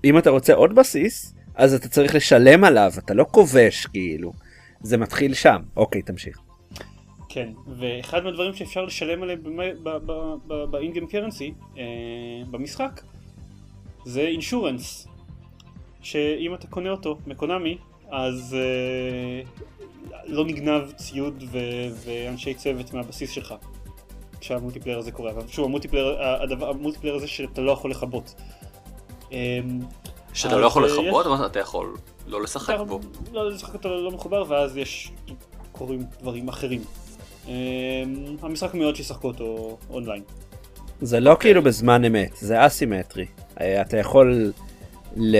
[0.04, 4.32] אם אתה רוצה עוד בסיס, אז אתה צריך לשלם עליו, אתה לא כובש כאילו.
[4.80, 5.62] זה מתחיל שם.
[5.76, 6.38] אוקיי, תמשיך.
[7.28, 7.48] כן,
[7.78, 9.40] ואחד מהדברים שאפשר לשלם עליהם
[10.70, 11.54] ב in-game currency
[12.50, 13.00] במשחק
[14.04, 15.08] זה insurance
[16.02, 17.78] שאם אתה קונה אותו מ Konami
[18.10, 19.42] אז אה,
[20.26, 23.54] לא נגנב ציוד ו- ואנשי צוות מהבסיס שלך
[24.40, 26.22] כשה multiplayer הזה קורה, אבל שוב ה multiplayer,
[26.60, 28.34] ה multiplayer הזה שאתה לא יכול לכבות.
[30.32, 31.94] שאתה לא יכול אה, לכבות, יש- אבל אתה יכול
[32.26, 33.00] לא לשחק אתה- בו.
[33.32, 35.12] לא, לשחק אותו לא מחובר ואז יש,
[35.72, 36.80] קורים דברים אחרים.
[37.48, 37.52] אמ,
[38.42, 40.22] המשחק מאוד שישחקו אותו אונליין.
[41.00, 43.26] זה לא כאילו בזמן אמת, זה אסימטרי.
[43.60, 44.52] אה, אתה יכול
[45.16, 45.36] ל-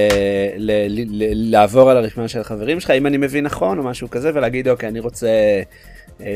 [0.56, 4.30] ל- ל- לעבור על הרשימה של החברים שלך, אם אני מבין נכון, או משהו כזה,
[4.34, 5.28] ולהגיד, אוקיי, אני רוצה
[6.20, 6.26] אה,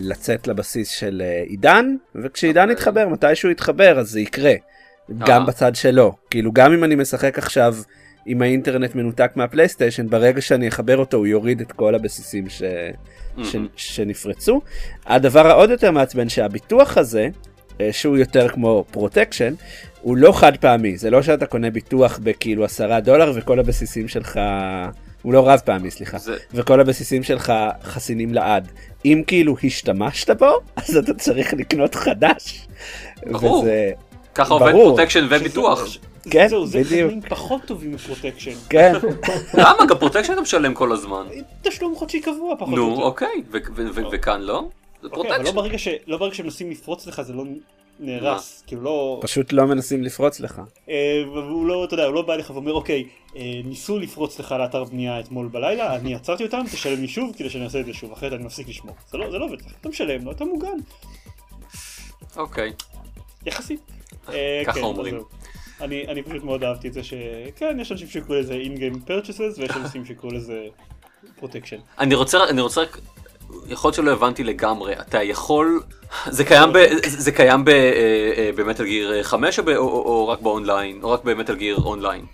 [0.00, 2.72] לצאת לבסיס של אה, עידן, וכשעידן אוקיי.
[2.72, 4.52] יתחבר, מתישהו יתחבר, אז זה יקרה.
[5.18, 5.46] גם אה.
[5.46, 6.12] בצד שלו.
[6.30, 7.74] כאילו, גם אם אני משחק עכשיו
[8.26, 12.62] עם האינטרנט מנותק מהפלייסטיישן, ברגע שאני אחבר אותו, הוא יוריד את כל הבסיסים ש...
[13.42, 13.54] ש...
[13.54, 13.66] מהמם.
[13.76, 14.60] שנפרצו.
[15.06, 17.28] הדבר העוד יותר מעצבן שהביטוח הזה,
[17.80, 19.54] אה, שהוא יותר כמו פרוטקשן,
[20.00, 24.40] הוא לא חד פעמי, זה לא שאתה קונה ביטוח בכאילו עשרה דולר וכל הבסיסים שלך,
[25.22, 27.52] הוא לא רב פעמי סליחה, זה- וכל הבסיסים שלך
[27.82, 28.68] חסינים לעד.
[29.04, 32.66] אם כאילו השתמשת בו, אז אתה צריך לקנות חדש.
[33.26, 33.60] ברור.
[33.60, 33.90] וזה,
[34.34, 34.96] ככה עובד ברור.
[34.96, 35.86] פרוטקשן וביטוח.
[35.86, 35.98] שזה-
[36.30, 37.08] כן, זהו, זה בדיוק.
[37.08, 38.52] חיים פחות טובים מפרוטקשן.
[38.70, 38.92] כן,
[39.58, 39.86] למה?
[39.88, 41.26] גם פרוטקשן אתה משלם כל הזמן.
[41.62, 43.02] תשלום חודשי קבוע פחות או נו, יותר.
[43.02, 44.64] אוקיי, ו- ו- ו- וכאן לא?
[45.02, 45.54] זה אוקיי, אבל לא פרוטקשן.
[45.56, 47.44] ברגע ש- לא ברגע שמנסים לפרוץ לך זה לא
[48.00, 48.64] נהרס.
[48.66, 49.18] כאילו לא...
[49.22, 50.60] פשוט לא מנסים לפרוץ לך.
[50.88, 53.04] אה, והוא לא, אתה יודע, הוא לא בא אליך ואומר, אוקיי,
[53.36, 57.50] אה, ניסו לפרוץ לך לאתר בנייה אתמול בלילה, אני עצרתי אותם, תשלם לי שוב כדי
[57.50, 58.94] שאני אעשה את זה שוב, אחרת אני מפסיק לשמור.
[59.10, 60.68] זה לא, זה לא עובד אתה משלם לו, אתה מוגן,
[62.36, 62.72] אוקיי.
[63.46, 63.80] יחסית.
[64.28, 65.18] אה, ככה כן, אז אומרים.
[65.80, 69.70] אני, אני פשוט מאוד אהבתי את זה שכן, יש אנשים שיקראו לזה in-game purchases ויש
[69.76, 70.60] אנשים שיקראו לזה
[71.36, 71.76] פרוטקשן.
[71.98, 72.98] אני רוצה, אני רוצה רק,
[73.66, 75.82] יכול להיות שלא הבנתי לגמרי, אתה יכול,
[76.26, 79.76] זה קיים, ב, זה קיים ב, אה, אה, ב Metal Gear 5 או, ב, או,
[79.76, 82.24] או, או רק באונליין, או רק ב Metal Gear Online?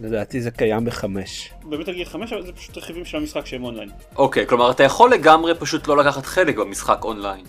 [0.00, 1.50] לדעתי זה קיים בחמש.
[1.62, 3.90] ב Metal Gear 5 זה פשוט רכיבים של המשחק שהם אונליין.
[4.16, 7.44] אוקיי, כלומר אתה יכול לגמרי פשוט לא לקחת חלק במשחק אונליין.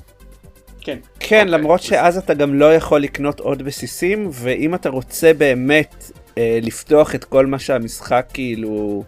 [0.81, 0.97] כן.
[1.19, 5.33] כן, אוקיי, למרות אז- שאז אתה גם לא יכול לקנות עוד בסיסים, ואם אתה רוצה
[5.33, 9.03] באמת אה, לפתוח את כל מה שהמשחק כאילו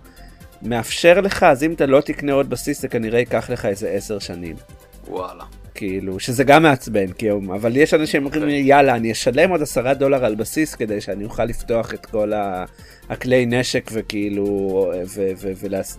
[0.62, 4.20] מאפשר לך, אז אם אתה לא תקנה עוד בסיס, זה כנראה ייקח לך איזה עשר
[4.20, 4.56] שנים.
[5.08, 5.44] וואלה.
[5.76, 8.70] כאילו, שזה גם מעצבן, כי, אבל יש אנשים שאומרים לי, אוקיי.
[8.70, 12.66] יאללה, אני אשלם עוד עשרה דולר על בסיס כדי שאני אוכל לפתוח את כל ה-
[13.10, 14.46] הכלי נשק וכאילו,
[15.08, 15.98] ו- ו- ולהס...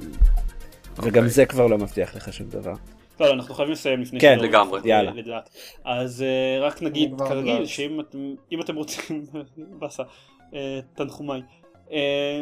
[0.99, 1.29] וגם אוקיי.
[1.29, 2.75] זה כבר לא מבטיח לך שום דבר.
[3.23, 4.81] לא, לא, אנחנו חייבים לסיים לפני כן, לגמרי.
[4.85, 5.13] יאללה.
[5.13, 5.51] לדעת.
[5.85, 7.67] אז אה, רק נגיד כרגיל.
[7.67, 9.27] שאם אתם אם אתם רוצים,
[9.79, 10.03] באסה,
[10.55, 11.43] אה, תנחומיי.
[11.93, 12.41] אה,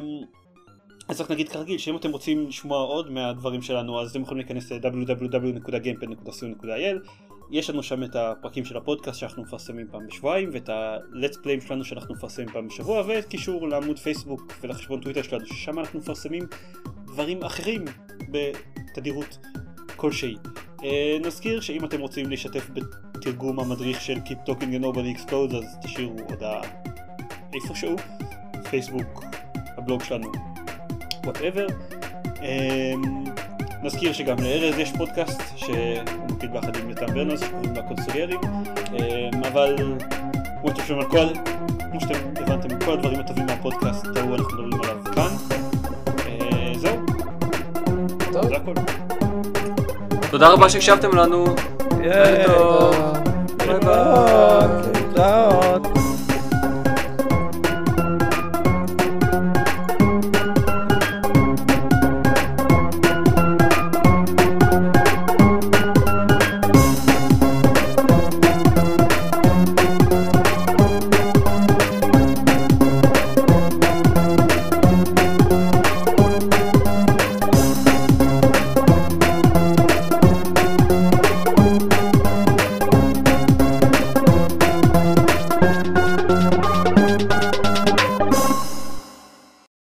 [1.09, 4.73] אז רק נגיד כרגיל שאם אתם רוצים לשמוע עוד מהדברים שלנו אז אתם יכולים להיכנס
[4.73, 7.09] ל-www.gamepad.co.il
[7.51, 11.85] יש לנו שם את הפרקים של הפודקאסט שאנחנו מפרסמים פעם בשבועיים ואת ה-let's play שלנו
[11.85, 16.43] שאנחנו מפרסמים פעם בשבוע ואת קישור לעמוד פייסבוק ולחשבון טוויטר שלנו ששם אנחנו מפרסמים
[17.07, 17.85] דברים אחרים
[18.31, 19.39] בתדירות
[19.97, 20.37] כלשהי.
[20.85, 25.79] אה, נזכיר שאם אתם רוצים להשתתף בתרגום המדריך של Keep Talking and Nobody Explodes אז
[25.83, 26.61] תשאירו הודעה
[27.55, 27.97] איפשהו,
[28.71, 29.25] פייסבוק,
[29.77, 30.33] הבלוג שלנו,
[31.25, 31.67] whatever.
[33.83, 35.77] נזכיר שגם לארז יש פודקאסט שהוא
[36.31, 38.41] מקליט ביחד עם יותם ברנס שקוראים לה קונסוליירים
[38.93, 39.77] אמ, אבל
[40.61, 41.35] כמו שאתם שומעים על כל,
[41.91, 45.57] כמו שאתם הבנתם, כל הדברים הטובים מהפודקאסט ההוא אנחנו מדברים עליו כאן.
[46.27, 46.97] אה, זהו,
[48.33, 49.00] זה הכל.
[50.31, 51.45] תודה רבה שהקשבתם לנו.
[52.05, 52.91] יאללה.
[53.67, 53.79] ביי
[55.15, 56.00] ביי.